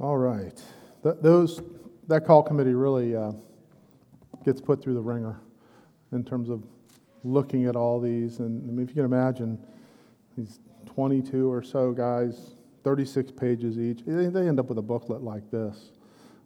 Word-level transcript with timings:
All 0.00 0.16
right. 0.16 0.54
Th- 1.02 1.16
those, 1.20 1.60
that 2.06 2.24
call 2.24 2.44
committee 2.44 2.74
really 2.74 3.16
uh, 3.16 3.32
gets 4.44 4.60
put 4.60 4.80
through 4.80 4.94
the 4.94 5.00
wringer 5.00 5.40
in 6.12 6.24
terms 6.24 6.50
of 6.50 6.62
looking 7.24 7.66
at 7.66 7.74
all 7.74 8.00
these. 8.00 8.38
And 8.38 8.62
I 8.68 8.72
mean, 8.72 8.84
if 8.84 8.90
you 8.90 8.94
can 8.94 9.04
imagine, 9.04 9.58
these 10.36 10.60
22 10.86 11.50
or 11.50 11.64
so 11.64 11.90
guys, 11.90 12.52
36 12.84 13.32
pages 13.32 13.76
each, 13.76 14.04
they, 14.06 14.26
they 14.26 14.46
end 14.46 14.60
up 14.60 14.68
with 14.68 14.78
a 14.78 14.82
booklet 14.82 15.22
like 15.22 15.50
this 15.50 15.90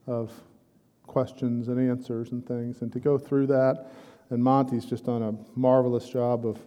of 0.07 0.33
questions 1.07 1.69
and 1.69 1.79
answers 1.79 2.33
and 2.33 2.47
things. 2.47 2.81
And 2.81 2.91
to 2.93 3.01
go 3.01 3.19
through 3.19 3.49
that, 3.49 3.93
and 4.31 4.43
Monty's 4.43 4.87
just 4.87 5.05
done 5.05 5.23
a 5.23 5.35
marvelous 5.59 6.09
job 6.09 6.47
of 6.47 6.59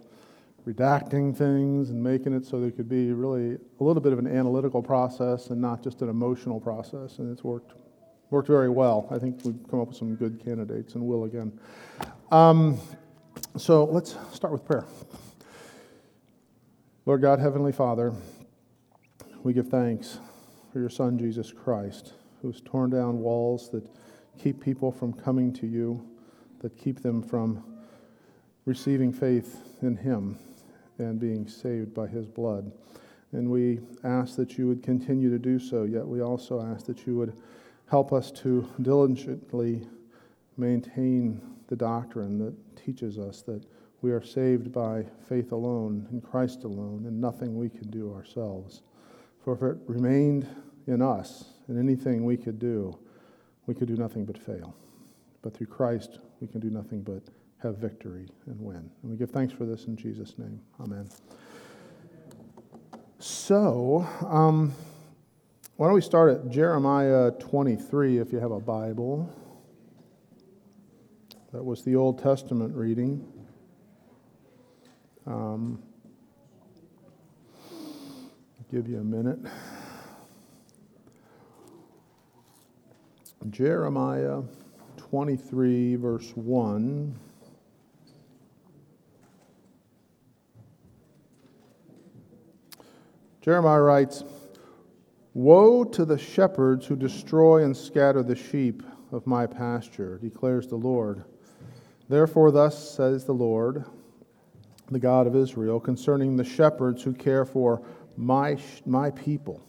redacting 0.66 1.36
things 1.36 1.90
and 1.90 2.02
making 2.02 2.32
it 2.32 2.44
so 2.44 2.60
there 2.60 2.72
could 2.72 2.88
be 2.88 3.12
really 3.12 3.54
a 3.54 3.84
little 3.84 4.02
bit 4.02 4.12
of 4.12 4.18
an 4.18 4.26
analytical 4.26 4.82
process 4.82 5.50
and 5.50 5.60
not 5.60 5.82
just 5.82 6.02
an 6.02 6.08
emotional 6.08 6.60
process. 6.60 7.18
And 7.18 7.32
it's 7.32 7.44
worked 7.44 7.74
worked 8.30 8.48
very 8.48 8.68
well. 8.68 9.06
I 9.10 9.18
think 9.18 9.44
we've 9.44 9.54
come 9.70 9.80
up 9.80 9.88
with 9.88 9.96
some 9.96 10.16
good 10.16 10.42
candidates, 10.44 10.94
and 10.94 11.06
will 11.06 11.24
again. 11.24 11.58
Um, 12.32 12.78
so 13.56 13.84
let's 13.84 14.16
start 14.32 14.52
with 14.52 14.64
prayer. 14.64 14.84
Lord 17.04 17.22
God, 17.22 17.38
Heavenly 17.38 17.70
Father, 17.70 18.12
we 19.44 19.52
give 19.52 19.68
thanks 19.68 20.18
for 20.72 20.80
your 20.80 20.90
Son, 20.90 21.16
Jesus 21.16 21.52
Christ, 21.52 22.14
who's 22.42 22.60
torn 22.62 22.90
down 22.90 23.20
walls 23.20 23.70
that 23.70 23.88
keep 24.42 24.60
people 24.60 24.90
from 24.90 25.12
coming 25.12 25.52
to 25.52 25.68
you, 25.68 26.04
that 26.62 26.76
keep 26.76 27.02
them 27.02 27.22
from 27.22 27.62
receiving 28.64 29.12
faith 29.12 29.60
in 29.82 29.96
Him 29.96 30.36
and 30.98 31.18
being 31.20 31.46
saved 31.48 31.94
by 31.94 32.06
His 32.06 32.26
blood. 32.26 32.72
And 33.32 33.50
we 33.50 33.80
ask 34.04 34.36
that 34.36 34.56
you 34.56 34.66
would 34.68 34.82
continue 34.82 35.30
to 35.30 35.38
do 35.38 35.58
so, 35.58 35.84
yet 35.84 36.06
we 36.06 36.22
also 36.22 36.60
ask 36.60 36.86
that 36.86 37.06
you 37.06 37.16
would 37.16 37.36
help 37.90 38.12
us 38.12 38.30
to 38.32 38.68
diligently 38.82 39.86
maintain 40.56 41.40
the 41.68 41.76
doctrine 41.76 42.38
that 42.38 42.54
teaches 42.76 43.18
us 43.18 43.42
that 43.42 43.64
we 44.02 44.12
are 44.12 44.22
saved 44.22 44.72
by 44.72 45.04
faith 45.28 45.52
alone, 45.52 46.06
in 46.10 46.20
Christ 46.20 46.64
alone, 46.64 47.04
and 47.06 47.20
nothing 47.20 47.56
we 47.56 47.68
can 47.68 47.90
do 47.90 48.14
ourselves. 48.14 48.82
For 49.42 49.54
if 49.54 49.62
it 49.62 49.78
remained 49.86 50.46
in 50.86 51.02
us, 51.02 51.44
in 51.68 51.78
anything 51.78 52.24
we 52.24 52.36
could 52.36 52.58
do, 52.58 52.96
we 53.66 53.74
could 53.74 53.88
do 53.88 53.96
nothing 53.96 54.24
but 54.24 54.38
fail. 54.38 54.76
But 55.42 55.54
through 55.54 55.66
Christ, 55.66 56.18
we 56.40 56.46
can 56.46 56.60
do 56.60 56.70
nothing 56.70 57.02
but 57.02 57.22
have 57.66 57.78
victory 57.78 58.28
and 58.46 58.60
win. 58.60 58.88
And 59.02 59.10
we 59.10 59.16
give 59.16 59.30
thanks 59.30 59.52
for 59.52 59.64
this 59.64 59.86
in 59.86 59.96
Jesus' 59.96 60.38
name. 60.38 60.60
Amen. 60.80 61.08
So, 63.18 64.06
um, 64.26 64.72
why 65.76 65.86
don't 65.86 65.94
we 65.94 66.00
start 66.00 66.30
at 66.30 66.48
Jeremiah 66.48 67.32
23 67.32 68.18
if 68.18 68.32
you 68.32 68.38
have 68.38 68.52
a 68.52 68.60
Bible? 68.60 69.28
That 71.52 71.64
was 71.64 71.82
the 71.82 71.96
Old 71.96 72.22
Testament 72.22 72.74
reading. 72.74 73.26
Um, 75.26 75.82
give 78.70 78.88
you 78.88 79.00
a 79.00 79.04
minute. 79.04 79.40
Jeremiah 83.50 84.42
23, 84.98 85.96
verse 85.96 86.30
1. 86.36 87.25
Jeremiah 93.46 93.80
writes, 93.80 94.24
Woe 95.32 95.84
to 95.84 96.04
the 96.04 96.18
shepherds 96.18 96.84
who 96.84 96.96
destroy 96.96 97.62
and 97.62 97.76
scatter 97.76 98.24
the 98.24 98.34
sheep 98.34 98.82
of 99.12 99.24
my 99.24 99.46
pasture, 99.46 100.18
declares 100.18 100.66
the 100.66 100.74
Lord. 100.74 101.22
Therefore, 102.08 102.50
thus 102.50 102.90
says 102.90 103.24
the 103.24 103.34
Lord, 103.34 103.84
the 104.90 104.98
God 104.98 105.28
of 105.28 105.36
Israel, 105.36 105.78
concerning 105.78 106.36
the 106.36 106.42
shepherds 106.42 107.04
who 107.04 107.12
care 107.12 107.44
for 107.44 107.86
my, 108.16 108.56
my 108.84 109.12
people. 109.12 109.62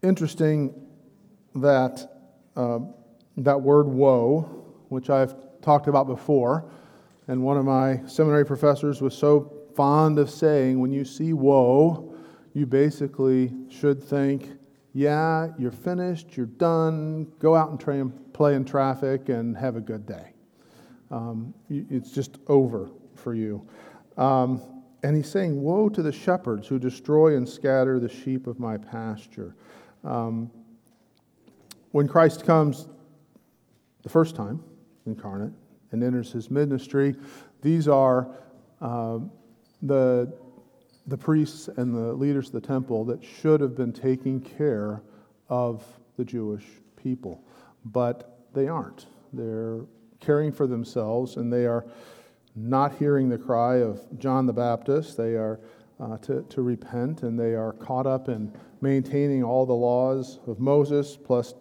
Interesting 0.00 0.72
that 1.56 2.08
uh, 2.54 2.78
that 3.38 3.60
word 3.60 3.88
woe, 3.88 4.42
which 4.88 5.10
I've 5.10 5.34
talked 5.62 5.88
about 5.88 6.06
before, 6.06 6.70
and 7.26 7.42
one 7.42 7.56
of 7.56 7.64
my 7.64 8.06
seminary 8.06 8.46
professors 8.46 9.02
was 9.02 9.18
so 9.18 9.63
fond 9.74 10.18
of 10.18 10.30
saying, 10.30 10.78
when 10.78 10.92
you 10.92 11.04
see 11.04 11.32
woe, 11.32 12.14
you 12.52 12.66
basically 12.66 13.52
should 13.68 14.02
think, 14.02 14.48
yeah, 14.92 15.48
you're 15.58 15.72
finished, 15.72 16.36
you're 16.36 16.46
done, 16.46 17.32
go 17.40 17.56
out 17.56 17.70
and 17.70 17.80
train, 17.80 18.12
play 18.32 18.54
in 18.54 18.64
traffic 18.64 19.28
and 19.28 19.56
have 19.56 19.76
a 19.76 19.80
good 19.80 20.06
day. 20.06 20.32
Um, 21.10 21.52
it's 21.68 22.12
just 22.12 22.38
over 22.46 22.90
for 23.14 23.34
you. 23.34 23.66
Um, 24.16 24.62
and 25.02 25.14
he's 25.16 25.28
saying, 25.28 25.60
Woe 25.60 25.88
to 25.90 26.02
the 26.02 26.12
shepherds 26.12 26.66
who 26.66 26.78
destroy 26.78 27.36
and 27.36 27.48
scatter 27.48 27.98
the 27.98 28.08
sheep 28.08 28.46
of 28.46 28.58
my 28.58 28.78
pasture. 28.78 29.54
Um, 30.02 30.50
when 31.90 32.08
Christ 32.08 32.44
comes 32.44 32.88
the 34.02 34.08
first 34.08 34.34
time 34.34 34.62
incarnate 35.06 35.52
and 35.92 36.02
enters 36.02 36.32
his 36.32 36.50
ministry, 36.50 37.14
these 37.60 37.86
are 37.86 38.28
uh, 38.80 39.18
the 39.84 40.32
the 41.06 41.18
priests 41.18 41.68
and 41.76 41.94
the 41.94 42.12
leaders 42.14 42.46
of 42.46 42.52
the 42.52 42.60
temple 42.60 43.04
that 43.04 43.22
should 43.22 43.60
have 43.60 43.76
been 43.76 43.92
taking 43.92 44.40
care 44.40 45.02
of 45.48 45.84
the 46.16 46.24
Jewish 46.24 46.64
people. 46.96 47.44
But 47.84 48.46
they 48.54 48.68
aren't. 48.68 49.06
They're 49.32 49.80
caring 50.20 50.50
for 50.50 50.66
themselves 50.66 51.36
and 51.36 51.52
they 51.52 51.66
are 51.66 51.84
not 52.56 52.96
hearing 52.96 53.28
the 53.28 53.36
cry 53.36 53.76
of 53.76 54.00
John 54.18 54.46
the 54.46 54.52
Baptist. 54.52 55.16
They 55.18 55.34
are 55.34 55.60
uh, 56.00 56.16
to, 56.18 56.42
to 56.42 56.62
repent 56.62 57.22
and 57.22 57.38
they 57.38 57.54
are 57.54 57.72
caught 57.74 58.06
up 58.06 58.28
in 58.28 58.52
maintaining 58.80 59.44
all 59.44 59.66
the 59.66 59.74
laws 59.74 60.38
of 60.46 60.58
Moses 60.58 61.18
plus 61.22 61.52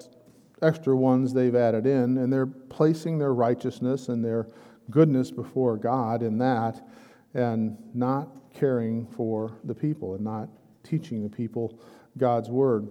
extra 0.61 0.95
ones 0.95 1.33
they've 1.33 1.55
added 1.55 1.85
in, 1.85 2.17
and 2.17 2.31
they're 2.31 2.45
placing 2.45 3.17
their 3.17 3.33
righteousness 3.33 4.07
and 4.07 4.23
their 4.23 4.47
goodness 4.89 5.29
before 5.29 5.77
God 5.77 6.23
in 6.23 6.37
that 6.37 6.87
and 7.33 7.77
not 7.93 8.53
caring 8.53 9.07
for 9.07 9.57
the 9.63 9.73
people 9.73 10.15
and 10.15 10.23
not 10.23 10.49
teaching 10.83 11.23
the 11.23 11.29
people 11.29 11.79
God's 12.17 12.49
word. 12.49 12.89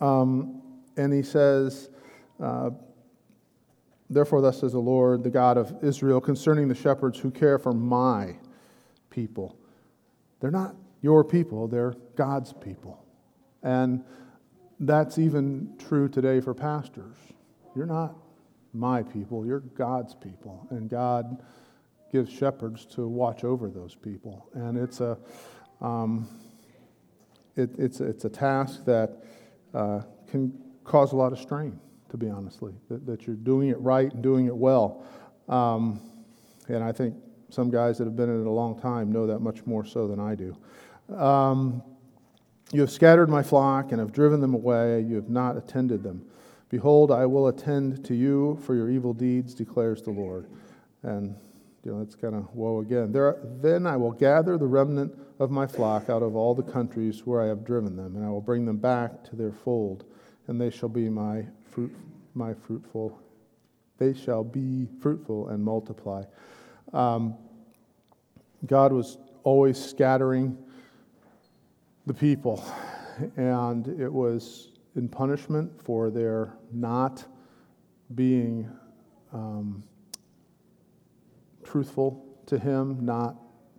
Um, 0.00 0.62
and 0.96 1.12
he 1.12 1.22
says, 1.22 1.90
uh, 2.42 2.70
Therefore, 4.10 4.42
thus 4.42 4.60
says 4.60 4.72
the 4.72 4.78
Lord, 4.78 5.24
the 5.24 5.30
God 5.30 5.56
of 5.56 5.82
Israel, 5.82 6.20
concerning 6.20 6.68
the 6.68 6.74
shepherds 6.74 7.18
who 7.18 7.30
care 7.30 7.58
for 7.58 7.72
my 7.72 8.36
people. 9.08 9.56
They're 10.40 10.50
not 10.50 10.76
your 11.00 11.24
people, 11.24 11.66
they're 11.66 11.94
God's 12.14 12.52
people. 12.52 13.04
And 13.62 14.04
that's 14.80 15.18
even 15.18 15.74
true 15.78 16.08
today 16.08 16.40
for 16.40 16.52
pastors. 16.52 17.16
You're 17.74 17.86
not 17.86 18.16
my 18.74 19.02
people, 19.02 19.46
you're 19.46 19.60
God's 19.60 20.14
people. 20.14 20.66
And 20.70 20.90
God 20.90 21.42
gives 22.12 22.30
shepherds 22.30 22.84
to 22.84 23.08
watch 23.08 23.42
over 23.42 23.68
those 23.68 23.94
people. 23.94 24.48
And 24.52 24.76
it's 24.76 25.00
a, 25.00 25.16
um, 25.80 26.28
it, 27.56 27.70
it's, 27.78 28.00
it's 28.00 28.26
a 28.26 28.30
task 28.30 28.84
that 28.84 29.24
uh, 29.74 30.02
can 30.30 30.52
cause 30.84 31.12
a 31.12 31.16
lot 31.16 31.32
of 31.32 31.38
strain, 31.38 31.80
to 32.10 32.18
be 32.18 32.28
honestly, 32.28 32.74
that, 32.90 33.06
that 33.06 33.26
you're 33.26 33.36
doing 33.36 33.70
it 33.70 33.80
right 33.80 34.12
and 34.12 34.22
doing 34.22 34.46
it 34.46 34.54
well. 34.54 35.04
Um, 35.48 36.00
and 36.68 36.84
I 36.84 36.92
think 36.92 37.14
some 37.48 37.70
guys 37.70 37.98
that 37.98 38.04
have 38.04 38.16
been 38.16 38.28
in 38.28 38.42
it 38.42 38.46
a 38.46 38.50
long 38.50 38.78
time 38.78 39.10
know 39.10 39.26
that 39.26 39.40
much 39.40 39.64
more 39.66 39.84
so 39.84 40.06
than 40.06 40.20
I 40.20 40.34
do. 40.34 40.56
Um, 41.16 41.82
you 42.72 42.80
have 42.80 42.90
scattered 42.90 43.28
my 43.28 43.42
flock 43.42 43.92
and 43.92 44.00
have 44.00 44.12
driven 44.12 44.40
them 44.40 44.54
away. 44.54 45.00
You 45.00 45.16
have 45.16 45.28
not 45.28 45.56
attended 45.56 46.02
them. 46.02 46.24
Behold, 46.68 47.10
I 47.10 47.26
will 47.26 47.48
attend 47.48 48.04
to 48.06 48.14
you 48.14 48.58
for 48.64 48.74
your 48.74 48.88
evil 48.88 49.12
deeds, 49.12 49.54
declares 49.54 50.02
the 50.02 50.10
Lord. 50.10 50.46
And 51.02 51.36
you 51.84 51.92
know, 51.92 51.98
that's 51.98 52.14
kind 52.14 52.34
of 52.34 52.54
woe 52.54 52.80
again. 52.80 53.10
There, 53.10 53.38
then 53.60 53.86
I 53.86 53.96
will 53.96 54.12
gather 54.12 54.56
the 54.56 54.66
remnant 54.66 55.18
of 55.40 55.50
my 55.50 55.66
flock 55.66 56.08
out 56.08 56.22
of 56.22 56.36
all 56.36 56.54
the 56.54 56.62
countries 56.62 57.26
where 57.26 57.42
I 57.42 57.46
have 57.46 57.64
driven 57.64 57.96
them, 57.96 58.14
and 58.14 58.24
I 58.24 58.28
will 58.28 58.40
bring 58.40 58.64
them 58.64 58.76
back 58.76 59.24
to 59.24 59.36
their 59.36 59.50
fold, 59.50 60.04
and 60.46 60.60
they 60.60 60.70
shall 60.70 60.88
be 60.88 61.08
my 61.08 61.44
fruit, 61.70 61.94
my 62.34 62.54
fruitful. 62.54 63.20
They 63.98 64.14
shall 64.14 64.44
be 64.44 64.86
fruitful 65.00 65.48
and 65.48 65.62
multiply. 65.62 66.22
Um, 66.92 67.34
God 68.66 68.92
was 68.92 69.18
always 69.42 69.82
scattering 69.82 70.56
the 72.06 72.14
people, 72.14 72.64
and 73.36 73.88
it 74.00 74.12
was 74.12 74.68
in 74.94 75.08
punishment 75.08 75.82
for 75.82 76.10
their 76.10 76.54
not 76.72 77.24
being. 78.14 78.70
Um, 79.32 79.82
truthful 81.72 82.22
to 82.44 82.58
Him, 82.58 82.98
not 83.00 83.34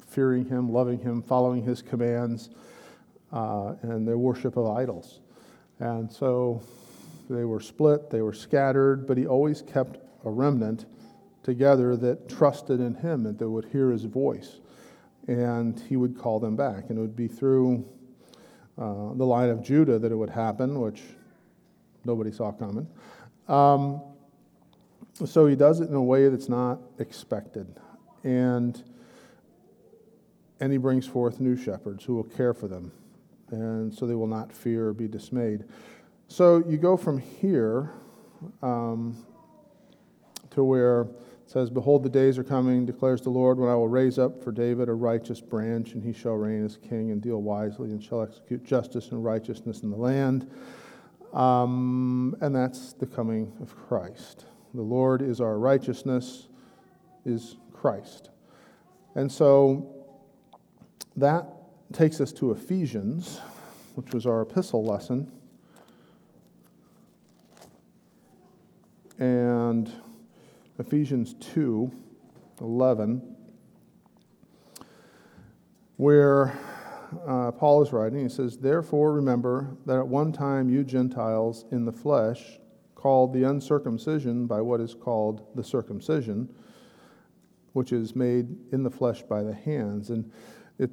fearing 0.08 0.46
Him, 0.46 0.72
loving 0.72 0.98
Him, 0.98 1.22
following 1.22 1.64
His 1.64 1.84
commands, 1.84 2.50
uh, 3.32 3.76
and 3.84 4.08
their 4.08 4.18
worship 4.18 4.58
of 4.58 4.66
idols. 4.66 5.20
And 5.80 6.12
so 6.12 6.64
they 7.30 7.46
were 7.46 7.60
split, 7.60 8.10
they 8.10 8.22
were 8.22 8.34
scattered, 8.34 9.06
but 9.06 9.18
he 9.18 9.28
always 9.28 9.62
kept 9.62 9.98
a 10.26 10.30
remnant 10.30 10.86
together 11.44 11.96
that 11.98 12.28
trusted 12.30 12.80
in 12.80 12.96
him 12.96 13.26
and 13.26 13.38
that 13.38 13.50
would 13.50 13.66
hear 13.66 13.92
his 13.92 14.06
voice. 14.06 14.60
And 15.28 15.80
he 15.88 15.96
would 15.96 16.18
call 16.18 16.40
them 16.40 16.56
back. 16.56 16.90
And 16.90 16.98
it 16.98 17.02
would 17.02 17.16
be 17.16 17.28
through 17.28 17.86
uh, 18.78 19.14
the 19.14 19.26
line 19.26 19.50
of 19.50 19.64
Judah 19.64 20.00
that 20.00 20.12
it 20.12 20.16
would 20.16 20.30
happen, 20.30 20.80
which 20.80 21.02
nobody 22.06 22.32
saw 22.32 22.52
coming. 22.52 22.88
Um, 23.48 24.02
so 25.26 25.46
he 25.46 25.56
does 25.56 25.80
it 25.80 25.90
in 25.90 25.96
a 25.96 26.04
way 26.04 26.28
that's 26.30 26.50
not 26.50 26.80
expected. 27.00 27.68
And, 28.24 28.82
and 30.60 30.72
he 30.72 30.78
brings 30.78 31.06
forth 31.06 31.40
new 31.40 31.56
shepherds 31.56 32.04
who 32.04 32.16
will 32.16 32.24
care 32.24 32.54
for 32.54 32.68
them. 32.68 32.92
And 33.52 33.94
so 33.94 34.06
they 34.08 34.16
will 34.16 34.28
not 34.28 34.52
fear 34.52 34.88
or 34.88 34.94
be 34.94 35.08
dismayed. 35.08 35.66
So 36.28 36.64
you 36.68 36.78
go 36.78 36.98
from 36.98 37.20
here 37.20 37.92
um, 38.62 39.24
to 40.52 40.64
where 40.64 41.02
it 41.02 41.10
says, 41.46 41.70
Behold, 41.70 42.04
the 42.04 42.10
days 42.10 42.38
are 42.38 42.44
coming, 42.44 42.86
declares 42.86 43.22
the 43.22 43.30
Lord, 43.30 43.60
when 43.60 43.70
I 43.70 43.76
will 43.76 43.90
raise 43.90 44.18
up 44.18 44.44
for 44.44 44.52
David 44.52 44.90
a 44.90 44.94
righteous 44.94 45.42
branch, 45.42 45.94
and 45.94 46.04
he 46.04 46.14
shall 46.14 46.34
reign 46.34 46.66
as 46.66 46.78
king 46.78 47.12
and 47.12 47.22
deal 47.22 47.42
wisely, 47.42 47.92
and 47.92 48.02
shall 48.02 48.22
execute 48.22 48.64
justice 48.64 49.12
and 49.12 49.24
righteousness 49.24 49.82
in 49.82 49.92
the 49.92 49.98
land. 49.98 50.50
Um, 51.34 52.36
and 52.42 52.56
that's 52.56 52.94
the 52.94 53.06
coming 53.06 53.52
of 53.62 53.76
Christ. 53.76 54.46
The 54.74 54.82
Lord 54.82 55.22
is 55.22 55.42
our 55.42 55.58
righteousness, 55.60 56.48
is 57.26 57.58
Christ. 57.84 58.30
And 59.14 59.30
so 59.30 59.94
that 61.18 61.46
takes 61.92 62.22
us 62.22 62.32
to 62.32 62.52
Ephesians, 62.52 63.42
which 63.96 64.14
was 64.14 64.26
our 64.26 64.44
epistle 64.44 64.86
lesson. 64.86 65.30
And 69.20 69.92
Ephesians 70.80 71.34
2 71.42 71.92
11, 72.62 73.36
where 75.98 76.58
uh, 77.28 77.52
Paul 77.52 77.84
is 77.84 77.92
writing, 77.92 78.22
he 78.22 78.30
says, 78.30 78.58
Therefore 78.58 79.12
remember 79.12 79.76
that 79.86 79.98
at 79.98 80.08
one 80.08 80.32
time 80.32 80.70
you 80.70 80.86
Gentiles 80.86 81.66
in 81.72 81.84
the 81.84 81.92
flesh, 81.92 82.60
called 82.96 83.34
the 83.34 83.44
uncircumcision 83.44 84.48
by 84.48 84.62
what 84.62 84.80
is 84.80 84.94
called 84.94 85.46
the 85.54 85.64
circumcision, 85.66 86.48
which 87.74 87.92
is 87.92 88.16
made 88.16 88.48
in 88.72 88.84
the 88.84 88.90
flesh 88.90 89.24
by 89.24 89.44
the 89.44 89.54
hands. 89.54 90.10
And 90.10 90.32
it, 90.80 90.92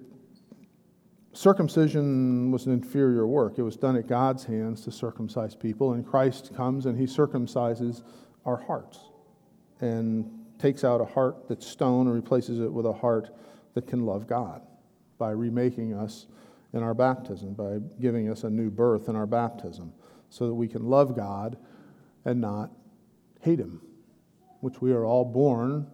circumcision 1.33 2.51
was 2.51 2.67
an 2.67 2.73
inferior 2.73 3.27
work. 3.27 3.59
It 3.59 3.63
was 3.63 3.77
done 3.77 3.97
at 3.97 4.09
God's 4.09 4.45
hands 4.45 4.83
to 4.85 4.91
circumcise 4.91 5.55
people, 5.55 5.93
and 5.93 6.07
Christ 6.07 6.55
comes 6.55 6.87
and 6.87 6.99
he 6.99 7.05
circumcises 7.05 8.03
our 8.45 8.57
hearts 8.57 8.99
and 9.81 10.31
takes 10.59 10.85
out 10.85 11.01
a 11.01 11.05
heart 11.05 11.49
that's 11.49 11.67
stone 11.67 12.07
and 12.07 12.15
replaces 12.15 12.61
it 12.61 12.73
with 12.73 12.87
a 12.87 12.93
heart 12.93 13.31
that 13.75 13.87
can 13.87 14.05
love 14.05 14.27
God 14.27 14.63
by 15.19 15.31
remaking 15.31 15.95
us 15.95 16.27
in 16.73 16.83
our 16.83 16.95
baptism, 16.95 17.55
by 17.55 17.79
giving 18.01 18.31
us 18.31 18.45
a 18.45 18.51
new 18.51 18.71
birth 18.71 19.09
in 19.09 19.17
our 19.17 19.27
baptism, 19.27 19.93
so 20.29 20.47
that 20.47 20.55
we 20.55 20.69
can 20.69 20.85
love 20.85 21.17
God 21.17 21.57
and 22.25 22.41
not 22.41 22.71
hate 23.41 23.59
him, 23.59 23.83
which 24.61 24.81
we 24.81 24.93
are 24.93 25.05
all 25.05 25.25
born 25.25 25.87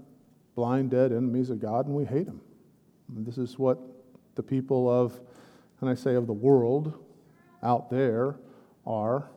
blind, 0.57 0.91
dead 0.91 1.13
enemies 1.13 1.51
of 1.51 1.61
God, 1.61 1.87
and 1.87 1.95
we 1.95 2.05
hate 2.05 2.27
him. 2.27 2.41
And 3.15 3.25
this 3.25 3.39
is 3.39 3.59
what 3.59 3.79
the 4.35 4.43
people 4.43 4.91
of, 4.91 5.21
and 5.81 5.89
I 5.89 5.95
say 5.95 6.17
of 6.17 6.27
the 6.27 6.33
world 6.33 6.95
out 7.63 7.91
there 7.91 8.41
are, 8.85 9.31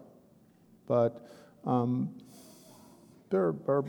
but 0.88 1.30
um, 1.66 2.10
there 3.30 3.54
are 3.68 3.83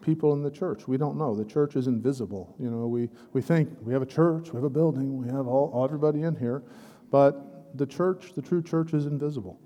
people 0.00 0.32
in 0.32 0.42
the 0.42 0.50
church. 0.50 0.86
We 0.86 0.96
don't 0.96 1.18
know. 1.18 1.34
The 1.34 1.44
church 1.44 1.76
is 1.76 1.86
invisible. 1.86 2.54
You 2.58 2.70
know, 2.70 2.86
we, 2.86 3.10
we 3.32 3.42
think 3.42 3.70
we 3.82 3.92
have 3.92 4.02
a 4.02 4.06
church, 4.06 4.52
we 4.52 4.56
have 4.56 4.64
a 4.64 4.70
building, 4.70 5.18
we 5.18 5.26
have 5.26 5.46
all, 5.46 5.84
everybody 5.84 6.22
in 6.22 6.36
here, 6.36 6.62
but 7.10 7.76
the 7.76 7.86
church, 7.86 8.32
the 8.34 8.42
true 8.42 8.62
church, 8.62 8.94
is 8.94 9.06
invisible. 9.06 9.60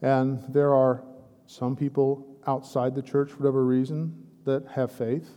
And 0.00 0.42
there 0.48 0.72
are 0.74 1.02
some 1.46 1.74
people 1.74 2.38
outside 2.46 2.94
the 2.94 3.02
church, 3.02 3.30
for 3.30 3.38
whatever 3.38 3.64
reason, 3.64 4.14
that 4.44 4.66
have 4.68 4.92
faith, 4.92 5.28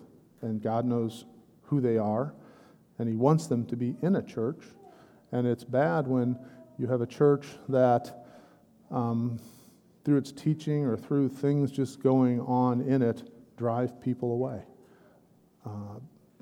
and 0.44 0.62
God 0.62 0.86
knows 0.86 1.26
who 1.64 1.82
they 1.82 1.98
are, 1.98 2.34
and 3.00 3.10
He 3.10 3.16
wants 3.16 3.48
them 3.48 3.66
to 3.66 3.76
be 3.76 3.96
in 4.02 4.18
a 4.18 4.22
church. 4.22 4.64
And 5.32 5.48
it's 5.48 5.64
bad 5.64 6.08
when 6.08 6.38
you 6.78 6.88
have 6.88 7.02
a 7.02 7.08
church 7.08 7.48
that, 7.70 8.26
um, 8.92 9.40
through 10.06 10.18
its 10.18 10.32
teaching 10.32 10.86
or 10.86 10.96
through 10.96 11.30
things 11.30 11.72
just 11.72 12.04
going 12.04 12.40
on 12.42 12.82
in 12.82 13.02
it, 13.02 13.30
drive 13.58 14.00
people 14.02 14.32
away. 14.32 14.64
Uh, 15.66 16.00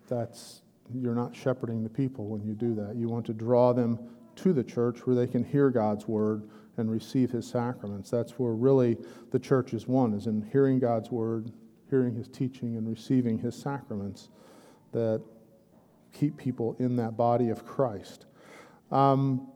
that's 0.09 0.61
you're 0.93 1.15
not 1.15 1.35
shepherding 1.35 1.83
the 1.83 1.89
people 1.89 2.27
when 2.27 2.43
you 2.43 2.53
do 2.53 2.75
that. 2.75 2.95
You 2.95 3.07
want 3.07 3.25
to 3.27 3.33
draw 3.33 3.71
them 3.73 3.99
to 4.37 4.53
the 4.53 4.63
church 4.63 5.05
where 5.05 5.15
they 5.15 5.27
can 5.27 5.43
hear 5.43 5.69
God's 5.69 6.07
word 6.07 6.49
and 6.77 6.89
receive 6.89 7.31
his 7.31 7.47
sacraments. 7.47 8.09
That's 8.09 8.31
where 8.33 8.53
really 8.53 8.97
the 9.31 9.39
church 9.39 9.73
is 9.73 9.87
one, 9.87 10.13
is 10.13 10.27
in 10.27 10.41
hearing 10.51 10.79
God's 10.79 11.11
word, 11.11 11.51
hearing 11.91 12.15
his 12.15 12.27
teaching, 12.27 12.77
and 12.77 12.89
receiving 12.89 13.37
his 13.37 13.55
sacraments 13.55 14.29
that 14.93 15.21
keep 16.13 16.37
people 16.37 16.75
in 16.79 16.95
that 16.95 17.15
body 17.15 17.49
of 17.49 17.65
Christ. 17.65 18.25
Um, 18.91 19.47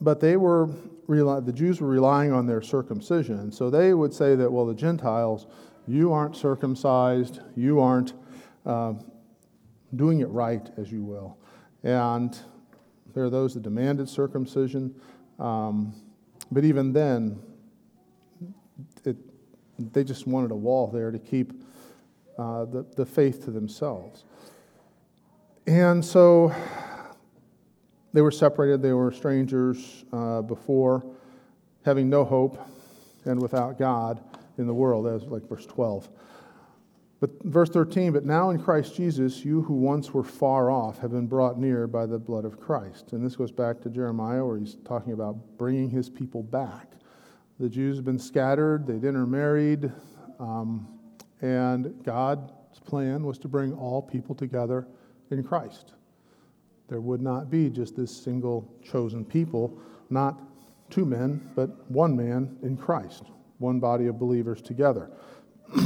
but 0.00 0.18
they 0.18 0.36
were, 0.36 0.68
the 1.06 1.52
Jews 1.54 1.80
were 1.80 1.88
relying 1.88 2.32
on 2.32 2.46
their 2.46 2.60
circumcision. 2.60 3.52
So 3.52 3.70
they 3.70 3.94
would 3.94 4.12
say 4.12 4.34
that, 4.34 4.50
well, 4.50 4.66
the 4.66 4.74
Gentiles, 4.74 5.46
you 5.86 6.12
aren't 6.12 6.36
circumcised, 6.36 7.40
you 7.54 7.80
aren't 7.80 8.14
uh, 8.66 8.94
doing 9.94 10.20
it 10.20 10.28
right, 10.28 10.68
as 10.76 10.90
you 10.90 11.02
will. 11.04 11.38
And 11.82 12.36
there 13.14 13.24
are 13.24 13.30
those 13.30 13.54
that 13.54 13.62
demanded 13.62 14.08
circumcision. 14.08 14.94
Um, 15.38 15.94
but 16.50 16.64
even 16.64 16.92
then, 16.92 17.40
they 19.78 20.04
just 20.04 20.26
wanted 20.26 20.50
a 20.50 20.56
wall 20.56 20.88
there 20.88 21.10
to 21.10 21.18
keep 21.18 21.52
uh, 22.38 22.64
the, 22.64 22.86
the 22.96 23.06
faith 23.06 23.44
to 23.44 23.50
themselves. 23.50 24.24
And 25.66 26.04
so 26.04 26.54
they 28.12 28.20
were 28.20 28.30
separated, 28.30 28.82
they 28.82 28.92
were 28.92 29.10
strangers 29.10 30.04
uh, 30.12 30.42
before, 30.42 31.04
having 31.84 32.08
no 32.08 32.24
hope 32.24 32.58
and 33.24 33.40
without 33.40 33.78
God 33.78 34.22
in 34.58 34.66
the 34.66 34.74
world, 34.74 35.06
as 35.06 35.24
like 35.24 35.48
verse 35.48 35.66
12. 35.66 36.08
But 37.20 37.42
verse 37.44 37.70
13, 37.70 38.12
but 38.12 38.24
now 38.24 38.50
in 38.50 38.62
Christ 38.62 38.94
Jesus, 38.94 39.44
you 39.44 39.62
who 39.62 39.74
once 39.74 40.12
were 40.12 40.22
far 40.22 40.70
off 40.70 40.98
have 40.98 41.12
been 41.12 41.26
brought 41.26 41.58
near 41.58 41.86
by 41.86 42.04
the 42.04 42.18
blood 42.18 42.44
of 42.44 42.60
Christ. 42.60 43.12
And 43.12 43.24
this 43.24 43.34
goes 43.34 43.50
back 43.50 43.80
to 43.82 43.88
Jeremiah, 43.88 44.44
where 44.44 44.58
he's 44.58 44.76
talking 44.84 45.14
about 45.14 45.36
bringing 45.56 45.88
his 45.88 46.10
people 46.10 46.42
back. 46.42 46.92
The 47.60 47.68
Jews 47.68 47.96
have 47.96 48.04
been 48.04 48.18
scattered, 48.18 48.86
they'd 48.86 49.04
intermarried, 49.04 49.92
um, 50.40 50.88
and 51.40 52.02
God's 52.04 52.52
plan 52.84 53.24
was 53.24 53.38
to 53.38 53.48
bring 53.48 53.72
all 53.72 54.02
people 54.02 54.34
together 54.34 54.88
in 55.30 55.42
Christ. 55.44 55.92
There 56.88 57.00
would 57.00 57.22
not 57.22 57.50
be 57.50 57.70
just 57.70 57.96
this 57.96 58.14
single 58.14 58.72
chosen 58.82 59.24
people, 59.24 59.78
not 60.10 60.40
two 60.90 61.04
men, 61.04 61.50
but 61.54 61.90
one 61.90 62.16
man 62.16 62.56
in 62.62 62.76
Christ, 62.76 63.24
one 63.58 63.78
body 63.78 64.06
of 64.06 64.18
believers 64.18 64.60
together. 64.60 65.10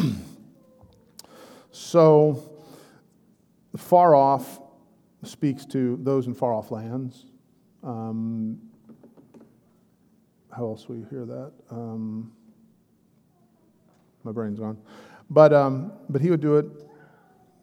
So, 1.70 2.42
far 3.76 4.14
off 4.14 4.60
speaks 5.22 5.64
to 5.66 5.96
those 6.02 6.26
in 6.26 6.34
far 6.34 6.52
off 6.52 6.70
lands. 6.70 7.26
Um, 7.84 8.58
how 10.58 10.66
else 10.66 10.88
will 10.88 10.96
you 10.96 11.06
hear 11.08 11.24
that? 11.24 11.52
Um, 11.70 12.32
my 14.24 14.32
brain's 14.32 14.58
gone. 14.58 14.76
But, 15.30 15.52
um, 15.52 15.92
but 16.08 16.20
he 16.20 16.30
would 16.30 16.40
do 16.40 16.56
it, 16.56 16.66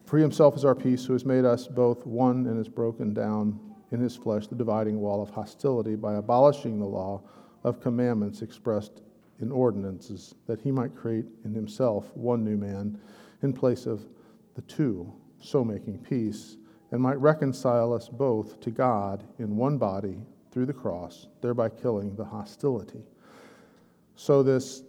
for 0.06 0.16
himself 0.16 0.56
is 0.56 0.64
our 0.64 0.74
peace, 0.74 1.04
who 1.04 1.12
has 1.12 1.26
made 1.26 1.44
us 1.44 1.66
both 1.66 2.06
one 2.06 2.46
and 2.46 2.56
has 2.56 2.68
broken 2.68 3.12
down 3.12 3.60
in 3.92 4.00
his 4.00 4.16
flesh 4.16 4.46
the 4.46 4.54
dividing 4.54 4.98
wall 4.98 5.22
of 5.22 5.28
hostility 5.28 5.94
by 5.94 6.14
abolishing 6.14 6.78
the 6.78 6.86
law 6.86 7.22
of 7.64 7.82
commandments 7.82 8.40
expressed 8.40 9.02
in 9.40 9.52
ordinances, 9.52 10.34
that 10.46 10.60
he 10.62 10.70
might 10.70 10.96
create 10.96 11.26
in 11.44 11.54
himself 11.54 12.16
one 12.16 12.42
new 12.42 12.56
man 12.56 12.98
in 13.42 13.52
place 13.52 13.84
of 13.84 14.06
the 14.54 14.62
two, 14.62 15.12
so 15.38 15.62
making 15.62 15.98
peace, 15.98 16.56
and 16.92 17.00
might 17.02 17.20
reconcile 17.20 17.92
us 17.92 18.08
both 18.08 18.58
to 18.60 18.70
God 18.70 19.22
in 19.38 19.54
one 19.54 19.76
body 19.76 20.16
through 20.56 20.64
the 20.64 20.72
cross, 20.72 21.26
thereby 21.42 21.68
killing 21.68 22.16
the 22.16 22.24
hostility. 22.24 23.02
So, 24.14 24.42
this 24.42 24.84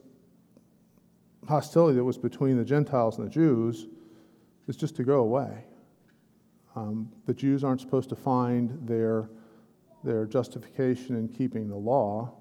hostility 1.45 1.97
that 1.97 2.05
was 2.05 2.17
between 2.17 2.55
the 2.55 2.63
Gentiles 2.63 3.17
and 3.17 3.27
the 3.27 3.29
Jews 3.29 3.87
is 4.69 4.77
just 4.77 4.95
to 4.95 5.03
go 5.03 5.19
away. 5.19 5.65
Um, 6.77 7.11
the 7.25 7.33
Jews 7.33 7.65
aren't 7.65 7.81
supposed 7.81 8.07
to 8.07 8.15
find 8.15 8.79
their, 8.87 9.29
their 10.05 10.25
justification 10.25 11.17
in 11.17 11.27
keeping 11.27 11.67
the 11.67 11.75
law 11.75 12.33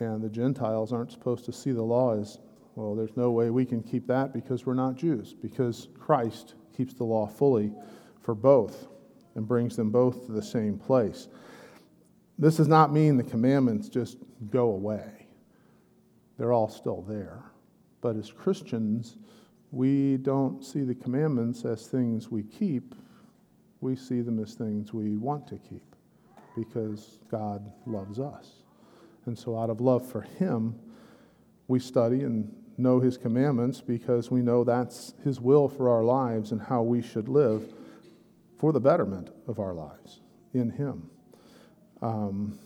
And 0.00 0.22
the 0.22 0.30
Gentiles 0.30 0.94
aren't 0.94 1.12
supposed 1.12 1.44
to 1.44 1.52
see 1.52 1.72
the 1.72 1.82
law 1.82 2.18
as, 2.18 2.38
well, 2.74 2.94
there's 2.94 3.18
no 3.18 3.32
way 3.32 3.50
we 3.50 3.66
can 3.66 3.82
keep 3.82 4.06
that 4.06 4.32
because 4.32 4.64
we're 4.64 4.72
not 4.72 4.96
Jews, 4.96 5.34
because 5.34 5.88
Christ 5.98 6.54
keeps 6.74 6.94
the 6.94 7.04
law 7.04 7.26
fully 7.26 7.74
for 8.22 8.34
both 8.34 8.86
and 9.34 9.46
brings 9.46 9.76
them 9.76 9.90
both 9.90 10.24
to 10.24 10.32
the 10.32 10.42
same 10.42 10.78
place. 10.78 11.28
This 12.38 12.56
does 12.56 12.68
not 12.68 12.92
mean 12.92 13.16
the 13.16 13.22
commandments 13.22 13.88
just 13.88 14.18
go 14.50 14.70
away, 14.70 15.26
they're 16.38 16.52
all 16.52 16.68
still 16.68 17.02
there. 17.02 17.42
But 18.00 18.16
as 18.16 18.30
Christians, 18.30 19.16
we 19.70 20.18
don't 20.18 20.62
see 20.62 20.82
the 20.82 20.94
commandments 20.94 21.64
as 21.64 21.86
things 21.86 22.30
we 22.30 22.42
keep, 22.42 22.94
we 23.80 23.96
see 23.96 24.20
them 24.20 24.38
as 24.42 24.54
things 24.54 24.92
we 24.92 25.16
want 25.16 25.46
to 25.48 25.56
keep 25.56 25.96
because 26.56 27.18
God 27.30 27.72
loves 27.86 28.18
us. 28.18 28.62
And 29.26 29.38
so, 29.38 29.58
out 29.58 29.70
of 29.70 29.80
love 29.80 30.06
for 30.06 30.20
Him, 30.22 30.78
we 31.66 31.80
study 31.80 32.22
and 32.22 32.54
know 32.76 33.00
His 33.00 33.16
commandments 33.16 33.80
because 33.80 34.30
we 34.30 34.42
know 34.42 34.64
that's 34.64 35.14
His 35.24 35.40
will 35.40 35.68
for 35.68 35.88
our 35.88 36.04
lives 36.04 36.52
and 36.52 36.60
how 36.60 36.82
we 36.82 37.00
should 37.00 37.28
live 37.28 37.72
for 38.58 38.72
the 38.72 38.80
betterment 38.80 39.30
of 39.48 39.58
our 39.58 39.72
lives 39.72 40.20
in 40.52 40.70
Him. 40.70 41.10
Um, 42.04 42.58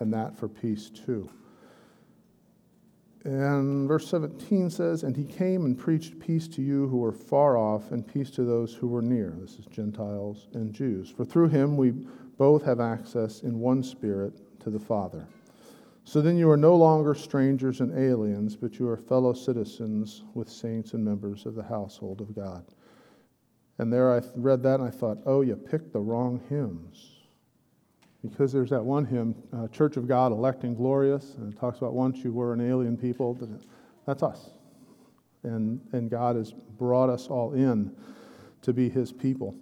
and 0.00 0.12
that 0.12 0.36
for 0.36 0.48
peace 0.48 0.90
too. 0.90 1.30
And 3.24 3.86
verse 3.86 4.08
17 4.08 4.70
says, 4.70 5.04
And 5.04 5.16
he 5.16 5.24
came 5.24 5.64
and 5.64 5.78
preached 5.78 6.18
peace 6.18 6.48
to 6.48 6.62
you 6.62 6.88
who 6.88 6.96
were 6.96 7.12
far 7.12 7.56
off, 7.56 7.92
and 7.92 8.06
peace 8.06 8.30
to 8.32 8.42
those 8.42 8.74
who 8.74 8.88
were 8.88 9.02
near. 9.02 9.36
This 9.40 9.54
is 9.58 9.66
Gentiles 9.66 10.48
and 10.54 10.72
Jews. 10.72 11.10
For 11.10 11.24
through 11.24 11.48
him 11.48 11.76
we 11.76 11.92
both 12.38 12.64
have 12.64 12.80
access 12.80 13.42
in 13.42 13.60
one 13.60 13.84
spirit 13.84 14.32
to 14.60 14.70
the 14.70 14.80
Father. 14.80 15.28
So 16.02 16.20
then 16.20 16.36
you 16.36 16.50
are 16.50 16.56
no 16.56 16.74
longer 16.74 17.14
strangers 17.14 17.80
and 17.80 17.96
aliens, 17.96 18.56
but 18.56 18.80
you 18.80 18.88
are 18.88 18.96
fellow 18.96 19.32
citizens 19.32 20.24
with 20.34 20.48
saints 20.48 20.92
and 20.94 21.04
members 21.04 21.46
of 21.46 21.54
the 21.54 21.62
household 21.62 22.20
of 22.20 22.34
God. 22.34 22.64
And 23.78 23.92
there 23.92 24.12
I 24.12 24.22
read 24.34 24.62
that 24.64 24.80
and 24.80 24.88
I 24.88 24.90
thought, 24.90 25.18
oh, 25.24 25.42
you 25.42 25.54
picked 25.54 25.92
the 25.92 26.00
wrong 26.00 26.40
hymns. 26.48 27.17
Because 28.22 28.52
there's 28.52 28.70
that 28.70 28.84
one 28.84 29.04
hymn, 29.04 29.34
uh, 29.52 29.68
Church 29.68 29.96
of 29.96 30.08
God, 30.08 30.32
elect 30.32 30.64
and 30.64 30.76
glorious, 30.76 31.34
and 31.36 31.52
it 31.52 31.58
talks 31.58 31.78
about 31.78 31.94
once 31.94 32.18
you 32.24 32.32
were 32.32 32.52
an 32.52 32.60
alien 32.60 32.96
people, 32.96 33.38
that's 34.06 34.22
us. 34.22 34.50
And, 35.44 35.80
and 35.92 36.10
God 36.10 36.34
has 36.34 36.52
brought 36.52 37.10
us 37.10 37.28
all 37.28 37.52
in 37.52 37.94
to 38.62 38.72
be 38.72 38.88
his 38.88 39.12
people. 39.12 39.54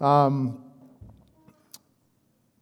Um, 0.00 0.64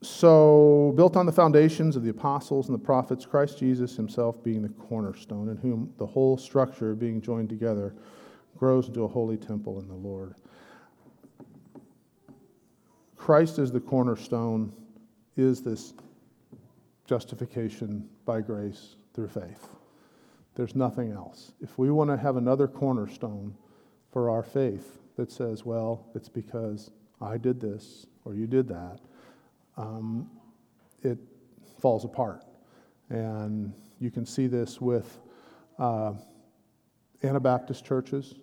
so, 0.03 0.95
built 0.97 1.15
on 1.15 1.27
the 1.27 1.33
foundations 1.33 1.95
of 1.95 2.03
the 2.03 2.09
apostles 2.09 2.69
and 2.69 2.75
the 2.75 2.83
prophets, 2.83 3.27
Christ 3.27 3.59
Jesus 3.59 3.97
himself 3.97 4.43
being 4.43 4.63
the 4.63 4.71
cornerstone, 4.71 5.51
in 5.51 5.59
whom 5.59 5.93
the 5.99 6.07
whole 6.07 6.39
structure, 6.39 6.95
being 6.95 7.21
joined 7.21 7.51
together, 7.51 7.95
grows 8.57 8.89
into 8.89 9.05
a 9.05 9.09
holy 9.09 9.37
temple 9.37 9.79
in 9.79 9.89
the 9.89 9.95
Lord. 9.95 10.35
Christ 13.17 13.59
is 13.59 13.71
the 13.71 13.81
cornerstone, 13.81 14.73
is 15.41 15.63
this 15.63 15.95
justification 17.07 18.09
by 18.25 18.41
grace 18.41 18.97
through 19.15 19.29
faith. 19.29 19.69
There's 20.55 20.75
nothing 20.75 21.13
else. 21.13 21.53
If 21.61 21.79
we 21.79 21.91
want 21.91 22.11
to 22.11 22.17
have 22.17 22.37
another 22.37 22.69
cornerstone 22.69 23.55
for 24.13 24.31
our 24.31 24.43
faith 24.43 24.99
that 25.17 25.31
says, 25.31 25.65
well, 25.65 26.07
it's 26.15 26.29
because 26.29 26.91
I 27.21 27.37
did 27.37 27.61
this 27.61 28.07
or 28.25 28.35
you 28.35 28.47
did 28.47 28.69
that, 28.69 29.01
um, 29.77 30.31
it 31.03 31.19
falls 31.81 32.05
apart. 32.05 32.45
And 33.09 33.73
you 33.99 34.11
can 34.11 34.25
see 34.25 34.47
this 34.47 34.81
with 34.81 35.19
uh, 35.79 36.13
Anabaptist 37.23 37.85
churches, 37.85 38.35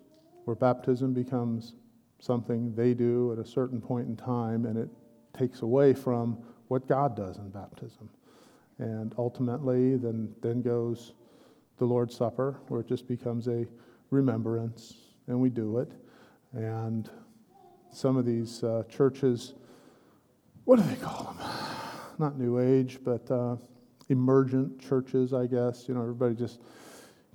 where 0.46 0.56
baptism 0.56 1.14
becomes 1.14 1.74
something 2.20 2.74
they 2.76 2.94
do 2.94 3.32
at 3.32 3.40
a 3.40 3.46
certain 3.46 3.82
point 3.82 4.08
in 4.08 4.16
time, 4.16 4.66
and 4.66 4.78
it 4.78 4.90
takes 5.38 5.62
away 5.62 5.94
from 5.94 6.38
what 6.68 6.88
God 6.88 7.16
does 7.16 7.38
in 7.38 7.50
baptism. 7.50 8.10
And 8.80 9.14
ultimately, 9.18 9.98
then, 9.98 10.34
then 10.42 10.62
goes 10.62 11.14
the 11.78 11.86
Lord's 11.86 12.16
Supper, 12.16 12.60
where 12.68 12.82
it 12.82 12.88
just 12.88 13.08
becomes 13.08 13.48
a 13.48 13.66
remembrance, 14.10 14.96
and 15.28 15.40
we 15.40 15.50
do 15.50 15.80
it. 15.80 15.92
And 16.54 17.10
some 17.92 18.18
of 18.18 18.26
these 18.26 18.64
uh, 18.64 18.84
churches 18.90 19.54
what 20.68 20.80
do 20.80 20.84
they 20.84 20.98
call 20.98 21.34
them? 21.34 21.50
Not 22.18 22.38
New 22.38 22.60
Age, 22.60 23.00
but 23.02 23.32
uh, 23.32 23.56
emergent 24.10 24.82
churches, 24.82 25.34
I 25.34 25.46
guess. 25.48 25.88
You 25.88 25.94
know, 25.94 26.02
everybody 26.02 26.36
just 26.36 26.60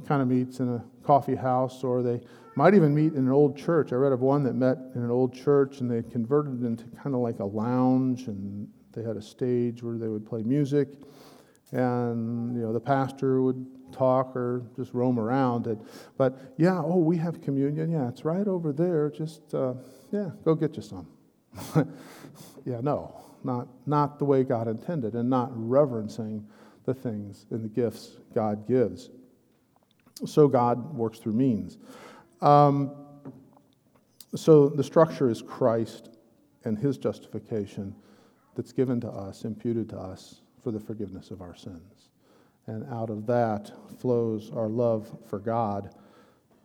kind 0.07 0.21
of 0.21 0.29
meets 0.29 0.61
in 0.61 0.69
a 0.69 0.85
coffee 1.03 1.35
house, 1.35 1.83
or 1.83 2.03
they 2.03 2.21
might 2.57 2.75
even 2.75 2.95
meet 2.95 3.15
in 3.15 3.21
an 3.21 3.31
old 3.31 3.57
church. 3.57 3.91
I 3.95 3.97
read 3.97 4.12
of 4.12 4.21
one 4.21 4.43
that 4.43 4.53
met 4.53 4.77
in 4.95 5.03
an 5.03 5.11
old 5.11 5.33
church, 5.33 5.81
and 5.81 5.91
they 5.91 6.03
converted 6.11 6.62
into 6.62 6.85
kind 7.03 7.15
of 7.15 7.23
like 7.23 7.39
a 7.39 7.45
lounge, 7.47 8.27
and 8.27 8.69
they 8.92 9.02
had 9.02 9.16
a 9.16 9.22
stage 9.22 9.82
where 9.82 9.96
they 9.99 10.08
would 10.08 10.26
play 10.26 10.42
music, 10.42 10.88
and 11.72 12.54
you 12.54 12.62
know 12.62 12.72
the 12.72 12.80
pastor 12.80 13.42
would 13.42 13.66
talk 13.92 14.34
or 14.34 14.62
just 14.76 14.94
roam 14.94 15.18
around. 15.18 15.66
And, 15.66 15.80
but 16.16 16.54
yeah, 16.56 16.80
oh, 16.82 16.96
we 16.96 17.16
have 17.18 17.40
communion. 17.40 17.90
Yeah, 17.90 18.08
it's 18.08 18.25
right 18.25 18.46
over 18.46 18.72
there. 18.72 19.11
Just 19.11 19.54
uh, 19.54 19.75
yeah, 20.11 20.30
go 20.44 20.54
get 20.54 20.76
you 20.76 20.82
some. 20.82 21.06
yeah, 22.64 22.80
no 22.80 23.22
not, 23.44 23.68
not 23.87 24.18
the 24.18 24.25
way 24.25 24.44
God 24.44 24.68
intended, 24.68 25.14
and 25.14 25.28
not 25.28 25.50
reverencing 25.54 26.46
the 26.84 26.94
things 26.94 27.46
and 27.50 27.64
the 27.64 27.68
gifts 27.68 28.16
God 28.34 28.66
gives. 28.66 29.11
So 30.26 30.49
God 30.49 30.94
works 30.94 31.18
through 31.18 31.34
means. 31.34 31.78
Um, 32.40 32.92
so 34.34 34.68
the 34.68 34.84
structure 34.84 35.28
is 35.28 35.42
Christ 35.42 36.11
and 36.64 36.78
his 36.78 36.96
justification 36.96 37.94
that's 38.54 38.73
given 38.73 39.00
to 39.00 39.09
us, 39.09 39.44
imputed 39.44 39.88
to 39.90 39.99
us 39.99 40.40
for 40.62 40.71
the 40.71 40.80
forgiveness 40.80 41.30
of 41.30 41.40
our 41.40 41.54
sins. 41.54 42.11
And 42.66 42.85
out 42.92 43.11
of 43.11 43.26
that 43.26 43.73
flows 43.99 44.50
our 44.54 44.68
love 44.68 45.11
for 45.28 45.38
God 45.38 45.94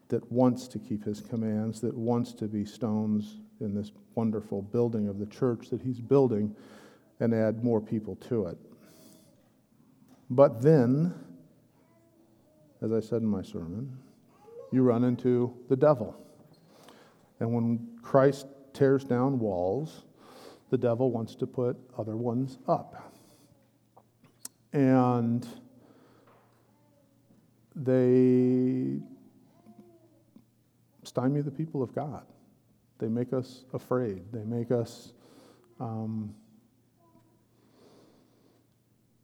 that 0.09 0.31
wants 0.31 0.67
to 0.69 0.79
keep 0.79 1.03
his 1.03 1.21
commands, 1.21 1.81
that 1.81 1.95
wants 1.95 2.33
to 2.33 2.45
be 2.45 2.65
stones 2.65 3.37
in 3.59 3.73
this 3.73 3.91
wonderful 4.15 4.61
building 4.61 5.07
of 5.07 5.19
the 5.19 5.25
church 5.25 5.69
that 5.69 5.81
he's 5.81 5.99
building 5.99 6.55
and 7.19 7.33
add 7.33 7.63
more 7.63 7.81
people 7.81 8.15
to 8.15 8.45
it. 8.45 8.57
But 10.29 10.61
then, 10.61 11.13
as 12.81 12.91
I 12.91 12.99
said 12.99 13.21
in 13.21 13.27
my 13.27 13.41
sermon, 13.41 13.97
you 14.71 14.83
run 14.83 15.03
into 15.03 15.55
the 15.69 15.75
devil. 15.75 16.15
And 17.39 17.53
when 17.53 17.97
Christ 18.01 18.45
tears 18.73 19.03
down 19.03 19.39
walls, 19.39 20.03
the 20.69 20.77
devil 20.77 21.11
wants 21.11 21.35
to 21.35 21.47
put 21.47 21.77
other 21.97 22.15
ones 22.15 22.57
up. 22.67 23.13
And 24.73 25.47
they 27.75 28.99
stymie 31.03 31.41
the 31.41 31.51
people 31.51 31.81
of 31.81 31.93
God. 31.95 32.25
They 32.99 33.07
make 33.07 33.33
us 33.33 33.63
afraid. 33.73 34.23
They 34.31 34.43
make 34.43 34.71
us 34.71 35.13
um, 35.79 36.33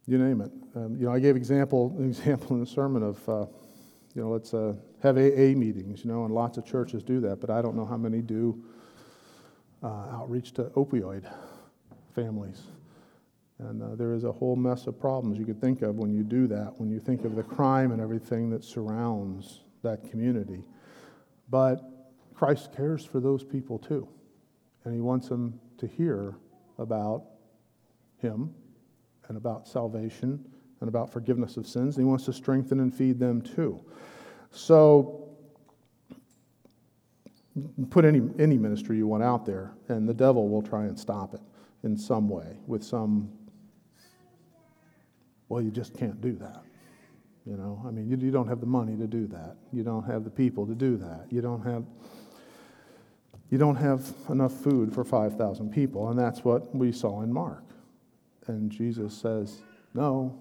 you 0.05 0.17
name 0.17 0.41
it. 0.41 0.51
Um, 0.75 0.97
you 0.97 1.05
know, 1.05 1.13
I 1.13 1.19
gave 1.19 1.35
example 1.35 1.95
an 1.97 2.05
example 2.05 2.55
in 2.55 2.59
the 2.59 2.65
sermon 2.65 3.03
of, 3.03 3.29
uh, 3.29 3.45
you 4.15 4.21
know, 4.21 4.29
let's 4.29 4.53
uh, 4.53 4.73
have 5.01 5.17
AA 5.17 5.55
meetings. 5.55 6.03
You 6.03 6.11
know, 6.11 6.25
and 6.25 6.33
lots 6.33 6.57
of 6.57 6.65
churches 6.65 7.03
do 7.03 7.19
that, 7.21 7.39
but 7.39 7.49
I 7.49 7.61
don't 7.61 7.75
know 7.75 7.85
how 7.85 7.97
many 7.97 8.21
do 8.21 8.63
outreach 9.87 10.53
to 10.53 10.63
opioid 10.75 11.31
families. 12.13 12.63
And 13.59 13.81
uh, 13.81 13.95
there 13.95 14.13
is 14.13 14.23
a 14.23 14.31
whole 14.31 14.55
mess 14.55 14.87
of 14.87 14.99
problems 14.99 15.37
you 15.37 15.45
could 15.45 15.61
think 15.61 15.81
of 15.81 15.95
when 15.95 16.11
you 16.11 16.23
do 16.23 16.47
that, 16.47 16.73
when 16.79 16.89
you 16.89 16.99
think 16.99 17.23
of 17.23 17.35
the 17.35 17.43
crime 17.43 17.91
and 17.91 18.01
everything 18.01 18.49
that 18.49 18.63
surrounds 18.63 19.61
that 19.83 20.09
community. 20.09 20.63
But 21.49 21.81
Christ 22.33 22.73
cares 22.75 23.05
for 23.05 23.19
those 23.19 23.43
people 23.43 23.77
too. 23.77 24.07
And 24.83 24.93
he 24.93 25.01
wants 25.01 25.29
them 25.29 25.59
to 25.77 25.87
hear 25.87 26.35
about 26.77 27.23
him 28.17 28.53
and 29.27 29.37
about 29.37 29.67
salvation 29.67 30.43
and 30.81 30.89
about 30.89 31.11
forgiveness 31.11 31.55
of 31.55 31.67
sins. 31.67 31.95
And 31.95 32.05
he 32.05 32.09
wants 32.09 32.25
to 32.25 32.33
strengthen 32.33 32.79
and 32.79 32.93
feed 32.93 33.19
them 33.19 33.41
too. 33.41 33.79
So, 34.51 35.22
put 37.89 38.05
any, 38.05 38.21
any 38.39 38.57
ministry 38.57 38.97
you 38.97 39.07
want 39.07 39.23
out 39.23 39.45
there, 39.45 39.73
and 39.87 40.07
the 40.07 40.13
devil 40.13 40.49
will 40.49 40.61
try 40.61 40.83
and 40.83 40.97
stop 40.97 41.33
it 41.33 41.41
in 41.83 41.97
some 41.97 42.29
way 42.29 42.57
with 42.65 42.83
some, 42.83 43.31
well, 45.49 45.61
you 45.61 45.71
just 45.71 45.97
can't 45.97 46.19
do 46.21 46.33
that. 46.33 46.63
You 47.45 47.57
know, 47.57 47.83
I 47.85 47.91
mean, 47.91 48.09
you, 48.09 48.17
you 48.17 48.31
don't 48.31 48.47
have 48.47 48.61
the 48.61 48.65
money 48.65 48.95
to 48.95 49.05
do 49.05 49.27
that. 49.27 49.57
You 49.71 49.83
don't 49.83 50.05
have 50.05 50.23
the 50.23 50.29
people 50.29 50.65
to 50.65 50.73
do 50.73 50.95
that. 50.97 51.25
You 51.29 51.41
don't 51.41 51.61
have 51.63 51.83
you 53.53 53.59
don't 53.59 53.75
have 53.75 54.11
enough 54.29 54.51
food 54.51 54.91
for 54.95 55.03
5,000 55.03 55.71
people, 55.71 56.09
and 56.09 56.17
that's 56.17 56.43
what 56.43 56.75
we 56.75 56.91
saw 56.91 57.21
in 57.21 57.31
Mark. 57.31 57.63
And 58.47 58.71
Jesus 58.71 59.15
says, 59.15 59.61
No, 59.93 60.35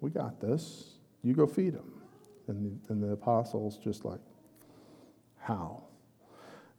We 0.00 0.10
got 0.10 0.40
this. 0.40 0.96
You 1.22 1.34
go 1.34 1.46
feed 1.46 1.74
them. 1.74 2.02
And 2.48 2.80
the, 2.88 2.92
and 2.92 3.00
the 3.00 3.12
apostles 3.12 3.78
just 3.78 4.04
like, 4.04 4.18
How? 5.36 5.84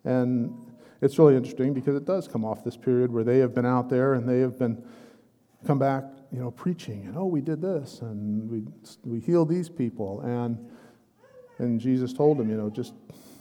And 0.05 0.55
it's 1.01 1.17
really 1.17 1.35
interesting 1.35 1.73
because 1.73 1.95
it 1.95 2.05
does 2.05 2.27
come 2.27 2.43
off 2.43 2.63
this 2.63 2.77
period 2.77 3.11
where 3.11 3.23
they 3.23 3.39
have 3.39 3.53
been 3.53 3.65
out 3.65 3.89
there 3.89 4.13
and 4.13 4.27
they 4.27 4.39
have 4.39 4.57
been 4.57 4.83
come 5.65 5.79
back, 5.79 6.03
you 6.31 6.39
know, 6.39 6.51
preaching 6.51 7.05
and 7.05 7.17
oh, 7.17 7.25
we 7.25 7.41
did 7.41 7.61
this 7.61 8.01
and 8.01 8.49
we 8.49 8.63
we 9.03 9.19
healed 9.19 9.49
these 9.49 9.69
people 9.69 10.21
and 10.21 10.57
and 11.57 11.79
Jesus 11.79 12.13
told 12.13 12.37
them, 12.37 12.49
you 12.49 12.55
know, 12.55 12.69
just 12.69 12.93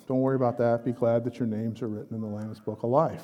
don't 0.09 0.21
worry 0.21 0.37
about 0.37 0.59
that. 0.59 0.85
Be 0.85 0.93
glad 0.93 1.23
that 1.25 1.39
your 1.39 1.47
names 1.47 1.83
are 1.83 1.89
written 1.89 2.15
in 2.15 2.21
the 2.21 2.27
Lamb's 2.27 2.59
Book 2.59 2.83
of 2.83 2.91
Life. 2.91 3.23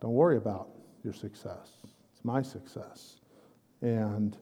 Don't 0.00 0.12
worry 0.12 0.36
about 0.36 0.68
your 1.02 1.14
success. 1.14 1.70
It's 2.12 2.24
my 2.24 2.42
success. 2.42 3.20
And 3.80 4.36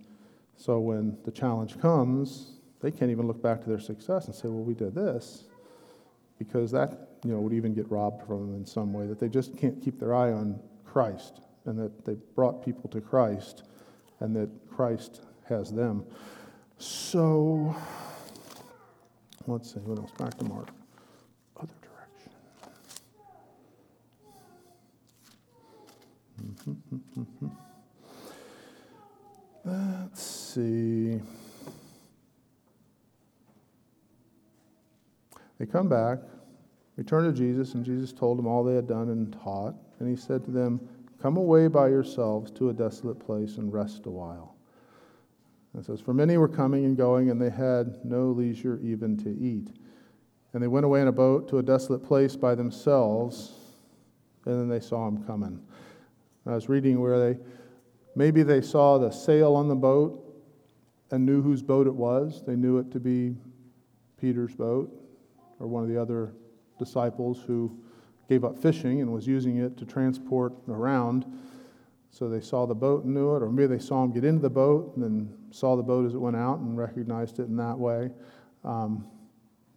so 0.56 0.80
when 0.80 1.18
the 1.24 1.30
challenge 1.30 1.80
comes, 1.80 2.58
they 2.80 2.90
can't 2.90 3.10
even 3.10 3.26
look 3.26 3.42
back 3.42 3.62
to 3.62 3.68
their 3.68 3.80
success 3.80 4.26
and 4.26 4.34
say, 4.34 4.48
well, 4.48 4.64
we 4.64 4.74
did 4.74 4.94
this, 4.94 5.44
because 6.44 6.70
that 6.72 7.08
you 7.24 7.32
know, 7.32 7.40
would 7.40 7.52
even 7.52 7.72
get 7.72 7.88
robbed 7.90 8.26
from 8.26 8.46
them 8.46 8.56
in 8.56 8.66
some 8.66 8.92
way, 8.92 9.06
that 9.06 9.20
they 9.20 9.28
just 9.28 9.56
can't 9.56 9.80
keep 9.80 9.98
their 10.00 10.14
eye 10.14 10.32
on 10.32 10.58
Christ 10.84 11.40
and 11.66 11.78
that 11.78 12.04
they 12.04 12.16
brought 12.34 12.64
people 12.64 12.90
to 12.90 13.00
Christ 13.00 13.62
and 14.20 14.34
that 14.34 14.50
Christ 14.68 15.22
has 15.48 15.72
them. 15.72 16.04
So, 16.78 17.76
let's 19.46 19.72
see, 19.72 19.80
what 19.80 19.98
else? 19.98 20.10
Back 20.18 20.36
to 20.38 20.44
Mark. 20.44 20.68
Other 21.60 21.74
direction. 21.80 22.32
Mm-hmm, 26.66 27.48
Let's 29.64 30.22
see. 30.22 31.20
They 35.62 35.66
come 35.66 35.88
back, 35.88 36.18
return 36.96 37.22
to 37.22 37.32
Jesus, 37.32 37.74
and 37.74 37.84
Jesus 37.84 38.12
told 38.12 38.36
them 38.36 38.48
all 38.48 38.64
they 38.64 38.74
had 38.74 38.88
done 38.88 39.10
and 39.10 39.32
taught. 39.32 39.76
And 40.00 40.08
he 40.08 40.16
said 40.16 40.44
to 40.46 40.50
them, 40.50 40.80
Come 41.20 41.36
away 41.36 41.68
by 41.68 41.86
yourselves 41.86 42.50
to 42.56 42.70
a 42.70 42.72
desolate 42.72 43.20
place 43.20 43.58
and 43.58 43.72
rest 43.72 44.06
a 44.06 44.10
while. 44.10 44.56
And 45.72 45.80
it 45.80 45.86
says, 45.86 46.00
For 46.00 46.12
many 46.12 46.36
were 46.36 46.48
coming 46.48 46.84
and 46.84 46.96
going, 46.96 47.30
and 47.30 47.40
they 47.40 47.48
had 47.48 48.04
no 48.04 48.32
leisure 48.32 48.80
even 48.82 49.16
to 49.18 49.30
eat. 49.38 49.68
And 50.52 50.60
they 50.60 50.66
went 50.66 50.84
away 50.84 51.00
in 51.00 51.06
a 51.06 51.12
boat 51.12 51.48
to 51.50 51.58
a 51.58 51.62
desolate 51.62 52.02
place 52.02 52.34
by 52.34 52.56
themselves, 52.56 53.52
and 54.46 54.58
then 54.58 54.68
they 54.68 54.84
saw 54.84 55.06
him 55.06 55.22
coming. 55.24 55.60
I 56.44 56.56
was 56.56 56.68
reading 56.68 57.00
where 57.00 57.20
they 57.20 57.38
maybe 58.16 58.42
they 58.42 58.62
saw 58.62 58.98
the 58.98 59.12
sail 59.12 59.54
on 59.54 59.68
the 59.68 59.76
boat 59.76 60.42
and 61.12 61.24
knew 61.24 61.40
whose 61.40 61.62
boat 61.62 61.86
it 61.86 61.94
was. 61.94 62.42
They 62.44 62.56
knew 62.56 62.78
it 62.78 62.90
to 62.90 62.98
be 62.98 63.36
Peter's 64.20 64.56
boat 64.56 64.98
or 65.62 65.68
one 65.68 65.82
of 65.84 65.88
the 65.88 66.00
other 66.00 66.32
disciples 66.78 67.40
who 67.46 67.74
gave 68.28 68.44
up 68.44 68.58
fishing 68.58 69.00
and 69.00 69.12
was 69.12 69.26
using 69.26 69.58
it 69.58 69.76
to 69.76 69.84
transport 69.84 70.52
around. 70.68 71.24
So 72.10 72.28
they 72.28 72.40
saw 72.40 72.66
the 72.66 72.74
boat 72.74 73.04
and 73.04 73.14
knew 73.14 73.36
it, 73.36 73.42
or 73.42 73.50
maybe 73.50 73.68
they 73.68 73.82
saw 73.82 74.02
him 74.02 74.12
get 74.12 74.24
into 74.24 74.42
the 74.42 74.50
boat 74.50 74.94
and 74.96 75.04
then 75.04 75.32
saw 75.50 75.76
the 75.76 75.82
boat 75.82 76.04
as 76.04 76.14
it 76.14 76.18
went 76.18 76.36
out 76.36 76.58
and 76.58 76.76
recognized 76.76 77.38
it 77.38 77.44
in 77.44 77.56
that 77.56 77.78
way. 77.78 78.10
Um, 78.64 79.06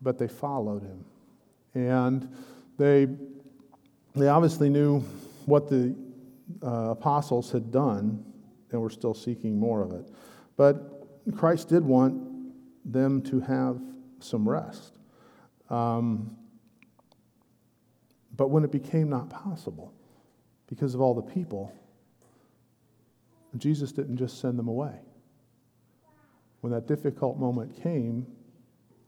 but 0.02 0.18
they 0.18 0.28
followed 0.28 0.82
him. 0.82 1.06
And 1.76 2.36
they, 2.78 3.08
they 4.16 4.28
obviously 4.28 4.70
knew 4.70 5.00
what 5.46 5.70
the 5.70 5.96
uh, 6.64 6.90
apostles 6.90 7.52
had 7.52 7.72
done 7.72 8.24
and 8.72 8.82
were 8.82 8.90
still 8.90 9.14
seeking 9.14 9.60
more 9.60 9.84
of 9.84 9.92
it. 9.92 10.10
But 10.58 11.08
Christ 11.36 11.70
did 11.70 11.84
want 11.84 12.22
them 12.92 13.22
to 13.24 13.40
have 13.40 13.80
some 14.20 14.48
rest. 14.48 14.95
Um, 15.70 16.38
but 18.36 18.50
when 18.50 18.64
it 18.64 18.72
became 18.72 19.10
not 19.10 19.30
possible 19.30 19.94
because 20.68 20.94
of 20.94 21.02
all 21.02 21.14
the 21.14 21.22
people, 21.22 21.72
Jesus 23.58 23.92
didn't 23.92 24.18
just 24.18 24.40
send 24.40 24.60
them 24.60 24.68
away. 24.68 25.00
When 26.62 26.74
that 26.74 26.88
difficult 26.88 27.38
moment 27.38 27.82
came, 27.82 28.26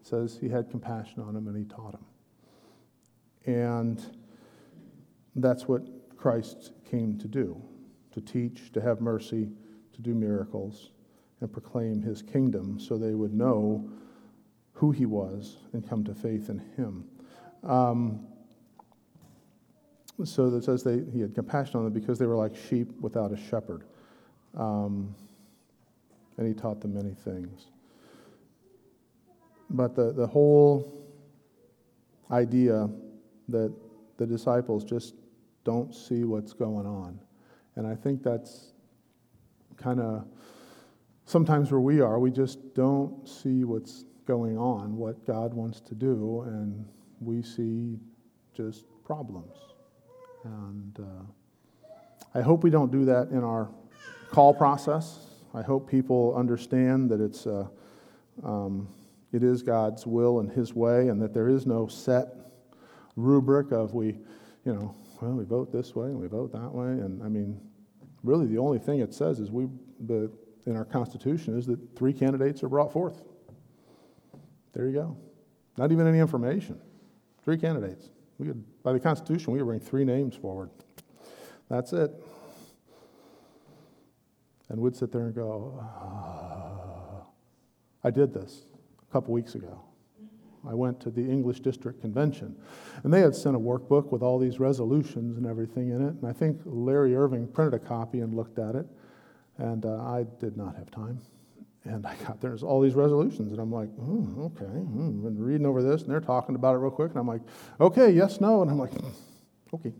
says 0.04 0.38
he 0.40 0.48
had 0.48 0.70
compassion 0.70 1.22
on 1.22 1.34
them 1.34 1.48
and 1.48 1.58
he 1.58 1.66
taught 1.66 1.94
them. 1.94 2.06
And 3.46 4.18
that's 5.36 5.68
what 5.68 5.82
Christ 6.18 6.72
came 6.90 7.18
to 7.20 7.28
do 7.28 7.62
to 8.14 8.22
teach, 8.22 8.72
to 8.72 8.82
have 8.82 9.00
mercy, 9.00 9.50
to 9.94 10.02
do 10.02 10.16
miracles, 10.16 10.92
and 11.42 11.52
proclaim 11.52 12.02
his 12.02 12.22
kingdom 12.22 12.80
so 12.80 12.98
they 12.98 13.14
would 13.14 13.34
know 13.34 13.88
who 14.78 14.92
he 14.92 15.08
was 15.08 15.58
and 15.74 15.88
come 15.88 16.04
to 16.04 16.14
faith 16.14 16.50
in 16.50 16.60
him. 16.78 17.04
Um, 17.64 18.28
so 20.24 20.52
that 20.52 20.64
says 20.64 20.84
they, 20.84 21.02
he 21.12 21.20
had 21.20 21.34
compassion 21.34 21.78
on 21.78 21.84
them 21.84 21.94
because 21.94 22.20
they 22.20 22.28
were 22.28 22.36
like 22.36 22.56
sheep 22.56 22.92
without 23.02 23.32
a 23.32 23.38
shepherd. 23.38 23.86
Um, 24.56 25.16
and 26.38 26.48
he 26.48 26.54
taught 26.54 26.80
them 26.80 26.94
many 26.94 27.16
things. 27.16 27.72
But 29.72 29.96
the, 29.96 30.14
the 30.14 30.28
whole 30.28 31.04
idea 32.30 32.88
that 33.50 33.74
the 34.18 34.28
disciples 34.28 34.84
just 34.84 35.16
don't 35.64 35.94
see 35.94 36.24
what's 36.24 36.54
going 36.54 36.86
on. 36.86 37.20
And 37.76 37.88
I 37.88 37.96
think 37.96 38.22
that's 38.22 38.74
kind 39.76 40.00
of 40.00 40.28
sometimes 41.26 41.72
where 41.72 41.82
we 41.82 42.00
are. 42.00 42.20
We 42.20 42.30
just 42.30 42.76
don't 42.76 43.28
see 43.28 43.64
what's 43.64 44.06
going 44.28 44.58
on, 44.58 44.96
what 44.98 45.26
God 45.26 45.54
wants 45.54 45.80
to 45.82 45.96
do, 45.96 46.44
and 46.46 46.86
we 47.20 47.42
see 47.42 47.98
just 48.54 48.86
problems. 49.04 49.56
And 50.44 51.00
uh, 51.00 51.88
I 52.36 52.42
hope 52.42 52.64
we 52.64 52.70
don't 52.70 52.92
do 52.92 53.06
that 53.06 53.30
in 53.30 53.44
our 53.44 53.70
call 54.30 54.54
process. 54.54 55.28
I 55.54 55.62
hope 55.62 55.90
people 55.90 56.36
understand 56.36 57.10
that 57.10 57.22
it's 57.22 57.48
uh, 57.48 57.68
um, 58.44 58.90
it 59.32 59.44
is 59.44 59.64
God's 59.64 60.06
will 60.06 60.40
and 60.40 60.52
His 60.52 60.74
way, 60.74 61.08
and 61.08 61.22
that 61.22 61.34
there 61.34 61.48
is 61.48 61.66
no 61.66 61.88
set 61.88 62.28
rubric 63.16 63.72
of 63.72 63.94
we, 63.94 64.18
you 64.66 64.74
know, 64.74 64.96
well, 65.22 65.32
we 65.32 65.46
vote 65.46 65.72
this 65.72 65.96
way 65.96 66.08
and 66.08 66.20
we 66.20 66.28
vote 66.28 66.52
that 66.52 66.72
way. 66.72 66.88
And 66.88 67.24
I 67.24 67.28
mean, 67.28 67.60
really, 68.24 68.46
the 68.46 68.60
only 68.60 68.78
thing 68.78 69.00
it 69.00 69.14
says 69.14 69.40
is 69.40 69.50
we, 69.50 69.68
the, 70.06 70.32
in 70.66 70.76
our 70.76 70.86
Constitution, 70.86 71.58
is 71.58 71.66
that 71.66 71.80
three 71.96 72.14
candidates 72.14 72.64
are 72.64 72.70
brought 72.70 72.94
forth. 72.94 73.24
There 74.78 74.86
you 74.86 74.94
go. 74.94 75.18
Not 75.76 75.92
even 75.92 76.06
any 76.06 76.20
information. 76.20 76.80
Three 77.44 77.58
candidates. 77.58 78.12
We 78.38 78.46
could, 78.46 78.64
by 78.84 78.94
the 78.94 79.00
Constitution, 79.00 79.52
we 79.52 79.58
could 79.58 79.66
bring 79.66 79.80
three 79.80 80.06
names 80.06 80.36
forward. 80.36 80.70
That's 81.68 81.94
it. 81.94 82.12
And 84.70 84.80
we'd 84.80 84.96
sit 84.96 85.12
there 85.12 85.26
and 85.26 85.34
go, 85.34 85.80
uh, 85.82 87.24
I 88.04 88.12
did 88.12 88.32
this 88.32 88.66
a 89.10 89.12
couple 89.12 89.34
weeks 89.34 89.56
ago. 89.56 89.82
I 90.68 90.76
went 90.76 91.00
to 91.02 91.10
the 91.10 91.22
English 91.22 91.62
District 91.62 92.00
Convention, 92.00 92.56
and 93.04 93.12
they 93.12 93.22
had 93.22 93.36
sent 93.36 93.56
a 93.56 93.60
workbook 93.60 94.12
with 94.12 94.22
all 94.22 94.38
these 94.38 94.60
resolutions 94.60 95.38
and 95.38 95.48
everything 95.48 95.90
in 95.90 96.06
it. 96.06 96.14
And 96.14 96.28
I 96.28 96.34
think 96.34 96.62
Larry 96.66 97.16
Irving 97.16 97.48
printed 97.48 97.74
a 97.74 97.84
copy 97.84 98.20
and 98.20 98.36
looked 98.36 98.60
at 98.60 98.76
it, 98.76 98.86
and 99.58 99.88
uh, 99.88 99.96
I 100.04 100.28
did 100.40 100.56
not 100.56 100.76
have 100.76 100.92
time. 100.92 101.20
And 101.88 102.06
I 102.06 102.16
got 102.16 102.42
there's 102.42 102.64
all 102.64 102.82
these 102.82 102.96
resolutions, 102.96 103.52
and 103.52 103.62
I'm 103.62 103.72
like, 103.72 103.90
oh, 104.00 104.52
okay. 104.56 104.66
Hmm. 104.66 105.26
And 105.26 105.40
reading 105.40 105.66
over 105.66 105.82
this, 105.82 106.02
and 106.02 106.12
they're 106.12 106.20
talking 106.20 106.56
about 106.56 106.76
it 106.76 106.80
real 106.80 106.92
quick, 106.92 107.12
and 107.12 107.20
I'm 107.20 107.28
like, 107.28 107.42
okay, 107.80 108.12
yes, 108.12 108.42
no, 108.42 108.62
and 108.62 108.70
I'm 108.70 108.78
like, 108.78 108.92
okay, 109.74 109.94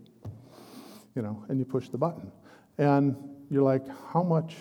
you 1.14 1.22
know, 1.22 1.44
and 1.48 1.58
you 1.58 1.64
push 1.64 1.88
the 1.88 1.98
button, 1.98 2.30
and 2.76 3.16
you're 3.50 3.62
like, 3.62 3.84
how 4.12 4.22
much 4.22 4.54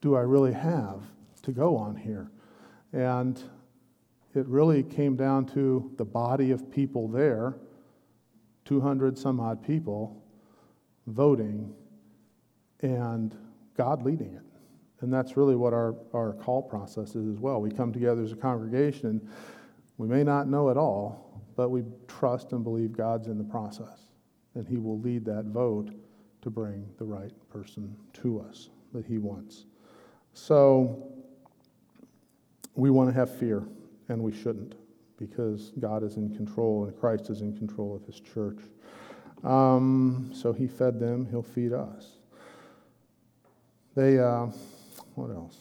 do 0.00 0.14
I 0.14 0.20
really 0.20 0.52
have 0.52 1.00
to 1.42 1.52
go 1.52 1.76
on 1.76 1.96
here? 1.96 2.30
And 2.92 3.42
it 4.34 4.46
really 4.46 4.82
came 4.82 5.16
down 5.16 5.46
to 5.46 5.90
the 5.96 6.04
body 6.04 6.50
of 6.50 6.70
people 6.70 7.08
there, 7.08 7.56
200 8.66 9.18
some 9.18 9.40
odd 9.40 9.64
people 9.64 10.22
voting, 11.06 11.74
and 12.80 13.34
God 13.76 14.02
leading 14.02 14.34
it. 14.34 14.42
And 15.00 15.12
that's 15.12 15.36
really 15.36 15.54
what 15.54 15.72
our, 15.72 15.94
our 16.12 16.32
call 16.32 16.62
process 16.62 17.14
is 17.14 17.28
as 17.28 17.38
well. 17.38 17.60
We 17.60 17.70
come 17.70 17.92
together 17.92 18.22
as 18.22 18.32
a 18.32 18.36
congregation, 18.36 19.28
we 19.96 20.08
may 20.08 20.24
not 20.24 20.48
know 20.48 20.68
it 20.68 20.76
all, 20.76 21.42
but 21.56 21.70
we 21.70 21.84
trust 22.06 22.52
and 22.52 22.62
believe 22.62 22.92
God's 22.92 23.26
in 23.28 23.38
the 23.38 23.44
process. 23.44 24.06
And 24.54 24.66
He 24.66 24.76
will 24.76 25.00
lead 25.00 25.24
that 25.26 25.46
vote 25.46 25.90
to 26.42 26.50
bring 26.50 26.88
the 26.98 27.04
right 27.04 27.32
person 27.50 27.96
to 28.14 28.40
us 28.40 28.70
that 28.92 29.06
He 29.06 29.18
wants. 29.18 29.66
So 30.34 31.12
we 32.74 32.90
want 32.90 33.10
to 33.10 33.14
have 33.14 33.36
fear, 33.38 33.64
and 34.08 34.22
we 34.22 34.32
shouldn't, 34.32 34.74
because 35.16 35.72
God 35.80 36.02
is 36.02 36.16
in 36.16 36.34
control 36.34 36.84
and 36.84 36.98
Christ 36.98 37.30
is 37.30 37.40
in 37.40 37.56
control 37.56 37.94
of 37.94 38.04
His 38.04 38.20
church. 38.20 38.60
Um, 39.44 40.30
so 40.32 40.52
He 40.52 40.66
fed 40.66 40.98
them, 40.98 41.26
He'll 41.30 41.42
feed 41.42 41.72
us. 41.72 42.18
They. 43.94 44.18
Uh, 44.18 44.48
what 45.18 45.34
else? 45.34 45.56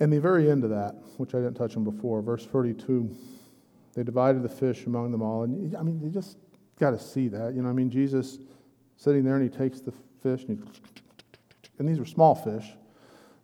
And 0.00 0.12
the 0.12 0.18
very 0.18 0.50
end 0.50 0.64
of 0.64 0.70
that, 0.70 0.96
which 1.18 1.34
I 1.34 1.38
didn't 1.38 1.54
touch 1.54 1.76
on 1.76 1.84
before, 1.84 2.22
verse 2.22 2.46
32, 2.46 3.14
they 3.94 4.02
divided 4.02 4.42
the 4.42 4.48
fish 4.48 4.86
among 4.86 5.12
them 5.12 5.22
all. 5.22 5.42
And 5.44 5.76
I 5.76 5.82
mean, 5.82 6.00
you 6.02 6.08
just 6.08 6.38
got 6.80 6.90
to 6.90 6.98
see 6.98 7.28
that. 7.28 7.54
You 7.54 7.62
know, 7.62 7.68
I 7.68 7.72
mean, 7.72 7.90
Jesus 7.90 8.38
sitting 8.96 9.22
there 9.22 9.36
and 9.36 9.42
he 9.42 9.56
takes 9.56 9.80
the 9.80 9.92
fish 10.22 10.44
and, 10.48 10.58
he, 10.58 10.80
and 11.78 11.88
these 11.88 11.98
were 11.98 12.06
small 12.06 12.34
fish. 12.34 12.64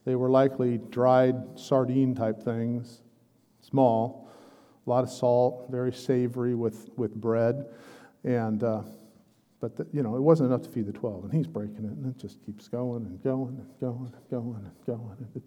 They 0.05 0.17
were 0.17 0.31
likely 0.31 0.79
dried 0.79 1.59
sardine 1.59 2.15
type 2.15 2.43
things, 2.43 3.03
small, 3.61 4.28
a 4.89 4.91
lot 4.91 5.05
of 5.05 5.11
salt, 5.11 5.67
very 5.71 5.93
savory 5.93 6.55
with, 6.55 6.89
with 6.97 7.15
bread. 7.15 7.67
And, 8.25 8.65
uh, 8.65 8.83
but, 9.61 9.77
the, 9.77 9.87
you 9.93 10.03
know, 10.03 10.17
it 10.17 10.21
wasn't 10.21 10.49
enough 10.49 10.63
to 10.63 10.71
feed 10.71 10.87
the 10.87 10.93
12. 10.93 11.25
And 11.25 11.33
he's 11.33 11.47
breaking 11.47 11.85
it, 11.85 11.93
and 11.93 12.07
it 12.07 12.19
just 12.19 12.45
keeps 12.47 12.69
going 12.69 13.05
and 13.05 13.23
going 13.23 13.59
and 13.59 13.69
going 13.81 14.15
and 14.15 14.31
going 14.31 14.65
and 14.65 14.87
going. 14.87 15.29
It 15.35 15.43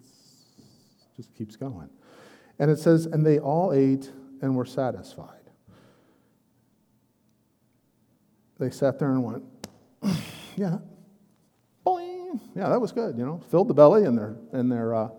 just 1.17 1.33
keeps 1.35 1.55
going. 1.55 1.89
And 2.59 2.69
it 2.69 2.77
says, 2.77 3.07
and 3.07 3.25
they 3.25 3.39
all 3.39 3.73
ate 3.73 4.11
and 4.43 4.55
were 4.55 4.65
satisfied. 4.65 5.37
They 8.59 8.69
sat 8.69 8.99
there 8.99 9.11
and 9.11 9.23
went, 9.23 9.43
yeah, 10.55 10.77
boing, 11.85 12.39
yeah, 12.55 12.69
that 12.69 12.79
was 12.79 12.91
good, 12.91 13.17
you 13.17 13.25
know, 13.25 13.41
filled 13.49 13.69
the 13.69 13.73
belly 13.73 14.05
and 14.05 14.15
their, 14.15 14.35
and 14.51 14.71
their, 14.71 14.93
uh, 14.93 15.09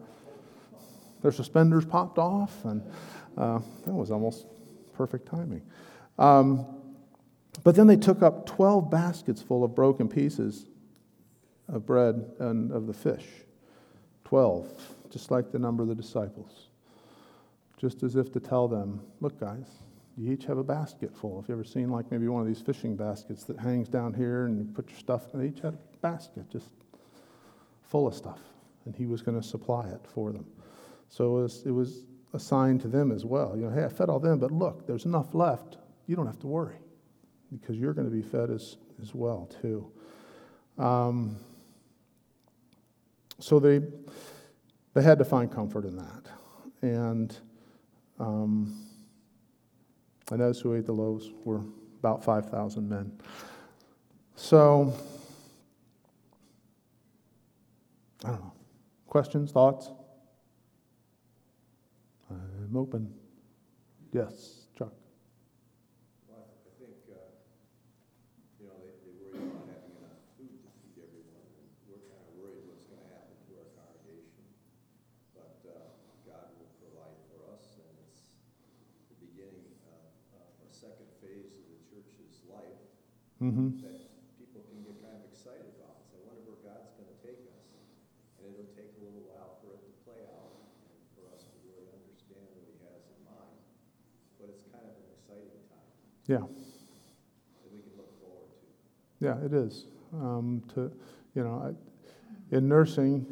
their 1.23 1.33
suspenders 1.33 1.85
popped 1.85 2.19
off, 2.19 2.65
and 2.65 2.83
uh, 3.37 3.61
that 3.85 3.93
was 3.93 4.11
almost 4.11 4.47
perfect 4.95 5.27
timing. 5.27 5.63
Um, 6.19 6.67
but 7.65 7.75
then 7.75 7.87
they 7.87 7.97
took 7.97 8.23
up 8.23 8.47
12 8.47 8.91
baskets 8.91 9.43
full 9.43 9.65
of 9.65 9.75
broken 9.75 10.09
pieces 10.09 10.67
of 11.69 11.87
bread 11.87 12.25
and 12.39 12.73
of 12.73 12.87
the 12.87 12.93
fish. 12.93 13.27
12, 14.25 14.69
just 15.11 15.31
like 15.31 15.53
the 15.53 15.59
number 15.59 15.83
of 15.83 15.89
the 15.89 15.95
disciples. 15.95 16.69
Just 17.77 18.03
as 18.03 18.17
if 18.17 18.33
to 18.33 18.41
tell 18.41 18.69
them, 18.69 19.01
look, 19.21 19.39
guys, 19.39 19.67
you 20.17 20.33
each 20.33 20.45
have 20.45 20.59
a 20.59 20.65
basket 20.65 21.15
full. 21.15 21.41
If 21.41 21.49
you 21.49 21.55
ever 21.55 21.65
seen 21.65 21.91
like 21.91 22.11
maybe 22.11 22.29
one 22.29 22.43
of 22.43 22.49
these 22.49 22.61
fishing 22.61 22.97
baskets 22.97 23.45
that 23.45 23.59
hangs 23.59 23.89
down 23.89 24.15
here 24.15 24.47
and 24.47 24.59
you 24.59 24.65
put 24.73 24.89
your 24.89 24.99
stuff, 24.99 25.25
they 25.33 25.49
each 25.49 25.61
had 25.61 25.75
a 25.75 25.97
basket 26.01 26.49
just 26.51 26.71
full 27.83 28.07
of 28.07 28.15
stuff. 28.15 28.41
And 28.85 28.95
he 28.95 29.07
was 29.07 29.23
going 29.23 29.41
to 29.41 29.47
supply 29.47 29.89
it 29.89 30.01
for 30.15 30.33
them. 30.33 30.47
So 31.09 31.39
it 31.39 31.43
was, 31.43 31.63
it 31.67 31.71
was 31.71 32.05
a 32.33 32.39
sign 32.39 32.79
to 32.81 32.89
them 32.89 33.13
as 33.13 33.25
well. 33.25 33.57
You 33.57 33.65
know, 33.65 33.71
hey, 33.71 33.85
I 33.85 33.89
fed 33.89 34.09
all 34.09 34.19
them, 34.19 34.39
but 34.39 34.51
look, 34.51 34.87
there's 34.87 35.05
enough 35.05 35.35
left. 35.35 35.79
You 36.07 36.17
don't 36.17 36.27
have 36.27 36.39
to 36.41 36.47
worry 36.47 36.77
because 37.53 37.77
you're 37.77 37.93
going 37.93 38.09
to 38.09 38.15
be 38.15 38.23
fed 38.23 38.51
as, 38.51 38.77
as 39.03 39.15
well, 39.15 39.51
too. 39.61 39.91
Um, 40.79 41.37
so 43.39 43.59
they, 43.59 43.81
they 44.95 45.03
had 45.03 45.19
to 45.19 45.25
find 45.25 45.53
comfort 45.53 45.85
in 45.85 45.97
that. 45.97 46.31
And 46.81 47.37
um, 48.19 48.89
and 50.31 50.41
those 50.41 50.61
who 50.61 50.75
ate 50.75 50.87
the 50.87 50.93
loaves 50.93 51.31
were 51.45 51.61
about 51.99 52.25
5,000 52.25 52.89
men. 52.89 53.13
So, 54.37 54.95
I 58.25 58.29
don't 58.29 58.41
know. 58.41 58.53
Questions, 59.09 59.53
thoughts? 59.53 59.91
I'm 62.73 62.79
open. 62.79 63.13
Yes. 64.15 64.63
mm-hmm. 83.43 83.75
that 83.83 84.07
people 84.39 84.63
can 84.71 84.87
get 84.87 85.03
kind 85.03 85.19
of 85.19 85.27
excited 85.27 85.67
about 85.75 85.99
and 85.99 86.07
say, 86.07 86.23
I 86.23 86.31
wonder 86.31 86.47
where 86.47 86.63
God's 86.63 86.95
going 86.95 87.11
to 87.11 87.19
take 87.27 87.43
us. 87.51 87.75
And 88.39 88.55
it'll 88.55 88.71
take 88.71 88.95
a 88.95 89.01
little 89.03 89.27
while 89.27 89.59
for 89.59 89.75
it 89.75 89.83
to 89.83 89.93
play 90.07 90.23
out 90.31 90.63
and 90.87 90.95
for 91.19 91.27
us 91.35 91.51
to 91.51 91.57
really 91.67 91.91
understand 91.91 92.47
what 92.55 92.65
He 92.71 92.79
has 92.87 93.03
in 93.03 93.19
mind. 93.27 93.59
But 94.39 94.55
it's 94.55 94.63
kind 94.71 94.87
of 94.87 94.95
an 94.95 95.11
exciting 95.11 95.59
time. 95.75 95.91
Yeah. 96.27 96.37
That 96.37 96.49
we 97.73 97.81
can 97.81 97.91
look 97.97 98.21
forward 98.21 98.49
to. 99.21 99.25
Yeah, 99.25 99.45
it 99.45 99.53
is. 99.53 99.87
Um, 100.15 100.63
to, 100.75 100.93
you 101.35 101.43
know, 101.43 101.75
I, 101.75 102.57
in 102.57 102.69
nursing, 102.69 103.27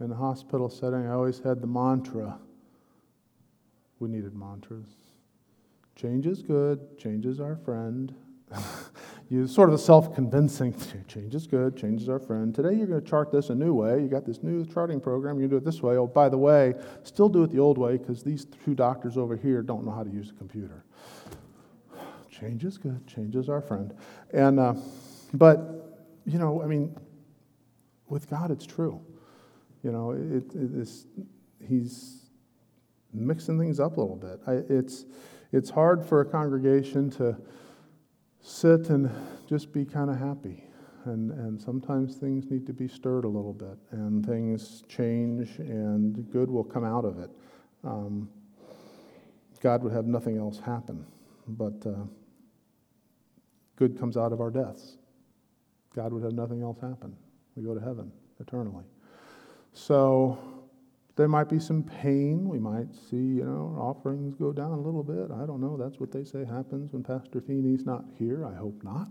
in 0.00 0.08
the 0.08 0.16
hospital 0.16 0.68
setting, 0.68 1.06
I 1.06 1.12
always 1.12 1.38
had 1.38 1.60
the 1.60 1.66
mantra. 1.66 2.38
We 4.00 4.08
needed 4.08 4.34
mantras. 4.34 4.86
Change 5.94 6.26
is 6.26 6.42
good, 6.42 6.98
change 6.98 7.26
is 7.26 7.38
our 7.38 7.56
friend, 7.56 8.14
you 9.30 9.46
sort 9.46 9.68
of 9.68 9.74
a 9.74 9.78
self-convincing 9.78 10.74
change 11.08 11.34
is 11.34 11.46
good 11.46 11.76
change 11.76 12.02
is 12.02 12.08
our 12.08 12.18
friend 12.18 12.54
today 12.54 12.74
you're 12.74 12.86
going 12.86 13.00
to 13.00 13.08
chart 13.08 13.30
this 13.32 13.50
a 13.50 13.54
new 13.54 13.74
way 13.74 14.00
you 14.00 14.08
got 14.08 14.26
this 14.26 14.42
new 14.42 14.64
charting 14.66 15.00
program 15.00 15.38
you're 15.38 15.48
going 15.48 15.60
to 15.60 15.64
do 15.64 15.68
it 15.68 15.72
this 15.72 15.82
way 15.82 15.96
oh 15.96 16.06
by 16.06 16.28
the 16.28 16.36
way 16.36 16.74
still 17.02 17.28
do 17.28 17.42
it 17.42 17.50
the 17.50 17.58
old 17.58 17.78
way 17.78 17.96
because 17.96 18.22
these 18.22 18.46
two 18.64 18.74
doctors 18.74 19.16
over 19.16 19.36
here 19.36 19.62
don't 19.62 19.84
know 19.84 19.92
how 19.92 20.02
to 20.02 20.10
use 20.10 20.30
a 20.30 20.34
computer 20.34 20.84
change 22.42 22.64
is 22.64 22.76
good. 22.76 23.06
Change 23.06 23.36
is 23.36 23.48
our 23.48 23.60
friend. 23.60 23.94
And 24.32 24.58
uh, 24.58 24.74
but 25.32 25.78
you 26.24 26.38
know 26.38 26.62
i 26.62 26.66
mean 26.66 26.94
with 28.08 28.28
god 28.28 28.50
it's 28.50 28.66
true. 28.66 29.00
You 29.82 29.92
know 29.92 30.10
it, 30.12 30.54
it 30.54 30.74
is 30.74 31.06
he's 31.66 32.30
mixing 33.12 33.58
things 33.58 33.78
up 33.78 33.96
a 33.96 34.00
little 34.00 34.16
bit. 34.16 34.40
I, 34.46 34.54
it's 34.72 35.04
it's 35.52 35.70
hard 35.70 36.04
for 36.04 36.20
a 36.20 36.24
congregation 36.24 37.10
to 37.10 37.36
sit 38.40 38.90
and 38.90 39.10
just 39.48 39.72
be 39.72 39.84
kind 39.84 40.10
of 40.10 40.18
happy. 40.18 40.64
And, 41.04 41.32
and 41.32 41.60
sometimes 41.60 42.14
things 42.14 42.48
need 42.48 42.64
to 42.66 42.72
be 42.72 42.86
stirred 42.86 43.24
a 43.24 43.28
little 43.28 43.52
bit, 43.52 43.76
and 43.90 44.24
things 44.24 44.84
change, 44.88 45.58
and 45.58 46.30
good 46.30 46.48
will 46.48 46.62
come 46.62 46.84
out 46.84 47.04
of 47.04 47.18
it. 47.18 47.30
Um, 47.82 48.28
God 49.60 49.82
would 49.82 49.92
have 49.92 50.06
nothing 50.06 50.38
else 50.38 50.60
happen, 50.60 51.04
but 51.48 51.84
uh, 51.84 52.04
good 53.82 53.98
comes 53.98 54.16
out 54.16 54.32
of 54.32 54.40
our 54.40 54.50
deaths. 54.50 54.96
God 55.96 56.12
would 56.12 56.22
have 56.22 56.34
nothing 56.34 56.62
else 56.62 56.78
happen. 56.80 57.16
We 57.56 57.64
go 57.64 57.74
to 57.74 57.80
heaven 57.80 58.12
eternally. 58.40 58.84
So 59.72 60.38
there 61.16 61.26
might 61.26 61.48
be 61.48 61.58
some 61.58 61.82
pain. 61.82 62.48
We 62.48 62.60
might 62.60 62.94
see, 62.94 63.16
you 63.16 63.44
know, 63.44 63.76
offerings 63.76 64.36
go 64.36 64.52
down 64.52 64.70
a 64.70 64.80
little 64.80 65.02
bit. 65.02 65.32
I 65.32 65.46
don't 65.46 65.60
know. 65.60 65.76
That's 65.76 65.98
what 65.98 66.12
they 66.12 66.22
say 66.22 66.44
happens 66.44 66.92
when 66.92 67.02
Pastor 67.02 67.40
Feeney's 67.40 67.84
not 67.84 68.04
here. 68.18 68.46
I 68.46 68.54
hope 68.54 68.80
not. 68.84 69.08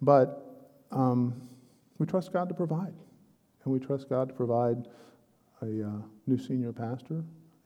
But 0.00 0.72
um, 0.90 1.34
we 1.98 2.06
trust 2.06 2.32
God 2.32 2.48
to 2.48 2.54
provide. 2.54 2.94
And 3.64 3.72
we 3.74 3.80
trust 3.80 4.08
God 4.08 4.30
to 4.30 4.34
provide 4.34 4.88
a 5.60 5.66
uh, 5.66 6.02
new 6.26 6.38
senior 6.38 6.72
pastor 6.72 7.22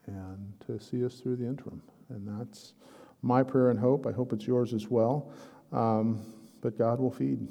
and 0.07 0.53
to 0.66 0.81
see 0.81 1.05
us 1.05 1.20
through 1.20 1.37
the 1.37 1.47
interim. 1.47 1.81
And 2.09 2.27
that's 2.27 2.75
my 3.23 3.44
prayer 3.44 3.70
and 3.70 3.79
hope. 3.79 4.05
I 4.07 4.12
hope 4.12 4.33
it's 4.33 4.49
yours 4.49 4.75
as 4.75 4.88
well. 4.90 5.33
Um, 5.75 6.23
but 6.61 6.79
God 6.79 7.01
will 7.01 7.11
feed 7.11 7.47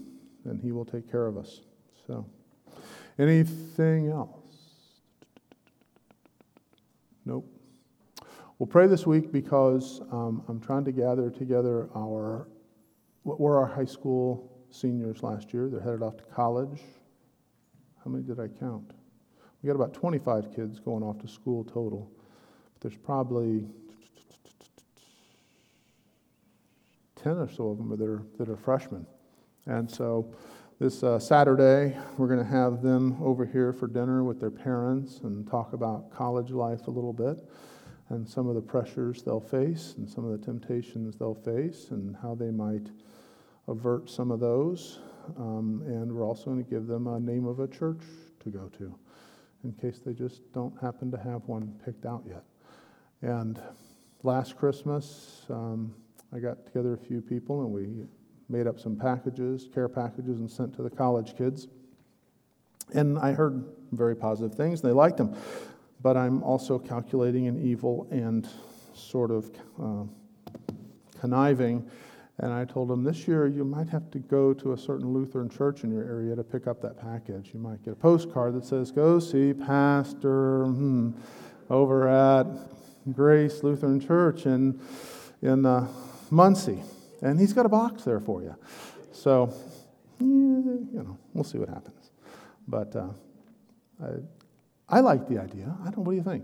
and 0.45 0.59
He 0.59 0.71
will 0.71 0.85
take 0.85 1.11
care 1.11 1.27
of 1.27 1.37
us. 1.37 1.61
So, 2.07 2.25
anything 3.19 4.09
else? 4.09 4.39
Nope. 7.25 7.45
We'll 8.57 8.67
pray 8.67 8.87
this 8.87 9.05
week 9.05 9.31
because 9.31 10.01
um, 10.11 10.43
I'm 10.47 10.59
trying 10.59 10.85
to 10.85 10.91
gather 10.91 11.29
together 11.29 11.89
our, 11.95 12.47
what 13.23 13.39
were 13.39 13.59
our 13.59 13.67
high 13.67 13.85
school 13.85 14.51
seniors 14.69 15.21
last 15.21 15.53
year. 15.53 15.69
They're 15.69 15.81
headed 15.81 16.01
off 16.01 16.17
to 16.17 16.23
college. 16.23 16.81
How 18.03 18.11
many 18.11 18.23
did 18.23 18.39
I 18.39 18.47
count? 18.47 18.91
We 19.61 19.67
got 19.67 19.75
about 19.75 19.93
25 19.93 20.55
kids 20.55 20.79
going 20.79 21.03
off 21.03 21.19
to 21.19 21.27
school 21.27 21.63
total. 21.63 22.11
But 22.73 22.81
there's 22.81 22.97
probably 22.97 23.65
10 27.23 27.37
or 27.37 27.49
so 27.49 27.69
of 27.69 27.77
them 27.77 27.89
that 27.89 28.01
are, 28.01 28.23
that 28.37 28.49
are 28.49 28.57
freshmen. 28.57 29.05
And 29.65 29.89
so 29.89 30.33
this 30.79 31.03
uh, 31.03 31.19
Saturday, 31.19 31.97
we're 32.17 32.27
going 32.27 32.39
to 32.39 32.51
have 32.51 32.81
them 32.81 33.17
over 33.23 33.45
here 33.45 33.71
for 33.71 33.87
dinner 33.87 34.23
with 34.23 34.39
their 34.39 34.51
parents 34.51 35.21
and 35.23 35.47
talk 35.47 35.73
about 35.73 36.11
college 36.11 36.51
life 36.51 36.87
a 36.87 36.91
little 36.91 37.13
bit 37.13 37.37
and 38.09 38.27
some 38.27 38.47
of 38.47 38.55
the 38.55 38.61
pressures 38.61 39.23
they'll 39.23 39.39
face 39.39 39.95
and 39.97 40.09
some 40.09 40.25
of 40.25 40.37
the 40.37 40.45
temptations 40.45 41.15
they'll 41.17 41.33
face 41.33 41.87
and 41.91 42.15
how 42.21 42.35
they 42.35 42.51
might 42.51 42.87
avert 43.67 44.09
some 44.09 44.29
of 44.29 44.39
those. 44.39 44.99
Um, 45.37 45.81
and 45.85 46.11
we're 46.11 46.25
also 46.25 46.45
going 46.45 46.63
to 46.63 46.69
give 46.69 46.87
them 46.87 47.07
a 47.07 47.19
name 47.19 47.45
of 47.45 47.59
a 47.59 47.67
church 47.67 48.01
to 48.41 48.49
go 48.49 48.69
to 48.77 48.93
in 49.63 49.71
case 49.73 50.01
they 50.05 50.13
just 50.13 50.51
don't 50.51 50.77
happen 50.81 51.09
to 51.11 51.17
have 51.17 51.43
one 51.45 51.73
picked 51.85 52.05
out 52.05 52.23
yet. 52.27 52.43
And 53.21 53.61
last 54.23 54.57
Christmas, 54.57 55.45
um, 55.49 55.95
I 56.33 56.39
got 56.39 56.65
together 56.65 56.93
a 56.93 56.97
few 56.97 57.21
people 57.21 57.61
and 57.61 57.71
we 57.71 58.05
made 58.49 58.65
up 58.65 58.79
some 58.79 58.95
packages, 58.95 59.67
care 59.73 59.87
packages, 59.87 60.39
and 60.39 60.49
sent 60.49 60.73
to 60.75 60.81
the 60.81 60.89
college 60.89 61.37
kids. 61.37 61.67
And 62.93 63.19
I 63.19 63.33
heard 63.33 63.63
very 63.91 64.15
positive 64.15 64.55
things, 64.55 64.81
and 64.81 64.89
they 64.89 64.93
liked 64.93 65.17
them. 65.17 65.35
But 66.01 66.17
I'm 66.17 66.43
also 66.43 66.79
calculating 66.79 67.47
an 67.47 67.63
evil 67.63 68.07
and 68.11 68.47
sort 68.93 69.31
of 69.31 69.51
uh, 69.81 70.03
conniving. 71.19 71.89
And 72.39 72.51
I 72.51 72.65
told 72.65 72.89
them 72.89 73.03
this 73.03 73.27
year 73.27 73.47
you 73.47 73.63
might 73.63 73.87
have 73.89 74.09
to 74.11 74.19
go 74.19 74.53
to 74.53 74.73
a 74.73 74.77
certain 74.77 75.13
Lutheran 75.13 75.49
church 75.49 75.83
in 75.83 75.91
your 75.91 76.03
area 76.03 76.35
to 76.35 76.43
pick 76.43 76.67
up 76.67 76.81
that 76.81 76.99
package. 76.99 77.51
You 77.53 77.59
might 77.59 77.83
get 77.83 77.93
a 77.93 77.95
postcard 77.95 78.55
that 78.55 78.65
says, 78.65 78.91
Go 78.91 79.19
see 79.19 79.53
Pastor 79.53 80.65
hmm, 80.65 81.11
over 81.69 82.09
at 82.09 82.47
Grace 83.13 83.63
Lutheran 83.63 83.99
Church 83.99 84.45
in, 84.45 84.79
in 85.41 85.65
uh, 85.65 85.87
Muncie. 86.33 86.81
And 87.21 87.39
he's 87.39 87.53
got 87.53 87.65
a 87.65 87.69
box 87.69 88.03
there 88.03 88.19
for 88.19 88.41
you. 88.41 88.55
So, 89.11 89.53
you 90.19 90.89
know, 90.91 91.17
we'll 91.33 91.43
see 91.43 91.57
what 91.57 91.69
happens. 91.69 92.11
But 92.67 92.95
uh, 92.95 93.09
I, 94.03 94.97
I 94.97 94.99
like 94.99 95.27
the 95.29 95.39
idea. 95.39 95.73
I 95.81 95.85
don't. 95.85 95.99
Know 95.99 96.03
what 96.03 96.11
do 96.11 96.17
you 96.17 96.23
think? 96.23 96.43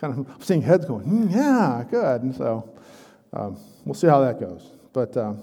Kind 0.00 0.18
of 0.18 0.44
seeing 0.44 0.62
heads 0.62 0.84
going, 0.84 1.06
mm, 1.06 1.34
yeah, 1.34 1.84
good. 1.90 2.22
And 2.22 2.34
so 2.34 2.76
um, 3.32 3.58
we'll 3.84 3.94
see 3.94 4.06
how 4.06 4.20
that 4.20 4.38
goes. 4.38 4.70
But 4.92 5.16
uh, 5.16 5.34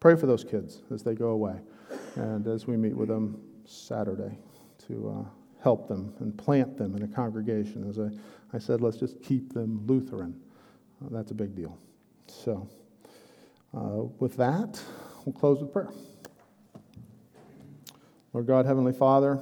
pray 0.00 0.16
for 0.16 0.26
those 0.26 0.44
kids 0.44 0.82
as 0.92 1.02
they 1.02 1.14
go 1.14 1.28
away, 1.28 1.56
and 2.16 2.46
as 2.46 2.66
we 2.66 2.76
meet 2.76 2.96
with 2.96 3.08
them 3.08 3.40
Saturday 3.64 4.36
to 4.88 5.24
uh, 5.24 5.28
help 5.62 5.88
them 5.88 6.14
and 6.20 6.36
plant 6.36 6.76
them 6.76 6.94
in 6.96 7.02
a 7.02 7.08
congregation. 7.08 7.88
As 7.88 7.98
I, 7.98 8.10
I 8.54 8.58
said, 8.58 8.80
let's 8.80 8.96
just 8.96 9.22
keep 9.22 9.52
them 9.52 9.82
Lutheran. 9.86 10.38
Uh, 11.02 11.08
that's 11.10 11.30
a 11.30 11.34
big 11.34 11.54
deal. 11.54 11.78
So, 12.42 12.68
uh, 13.76 14.04
with 14.18 14.36
that, 14.36 14.80
we'll 15.24 15.32
close 15.32 15.60
with 15.60 15.72
prayer. 15.72 15.90
Lord 18.32 18.46
God, 18.46 18.66
Heavenly 18.66 18.92
Father, 18.92 19.38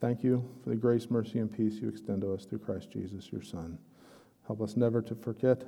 thank 0.00 0.24
you 0.24 0.44
for 0.62 0.70
the 0.70 0.76
grace, 0.76 1.10
mercy, 1.10 1.38
and 1.38 1.50
peace 1.50 1.74
you 1.74 1.88
extend 1.88 2.22
to 2.22 2.34
us 2.34 2.44
through 2.44 2.58
Christ 2.58 2.90
Jesus, 2.90 3.30
your 3.32 3.42
Son. 3.42 3.78
Help 4.46 4.60
us 4.60 4.76
never 4.76 5.00
to 5.02 5.14
forget 5.14 5.62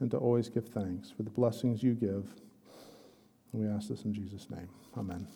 and 0.00 0.10
to 0.10 0.16
always 0.16 0.48
give 0.48 0.66
thanks 0.68 1.10
for 1.10 1.22
the 1.22 1.30
blessings 1.30 1.82
you 1.82 1.94
give. 1.94 2.26
And 3.52 3.62
we 3.62 3.68
ask 3.68 3.88
this 3.88 4.04
in 4.04 4.14
Jesus' 4.14 4.48
name. 4.50 4.68
Amen. 4.96 5.26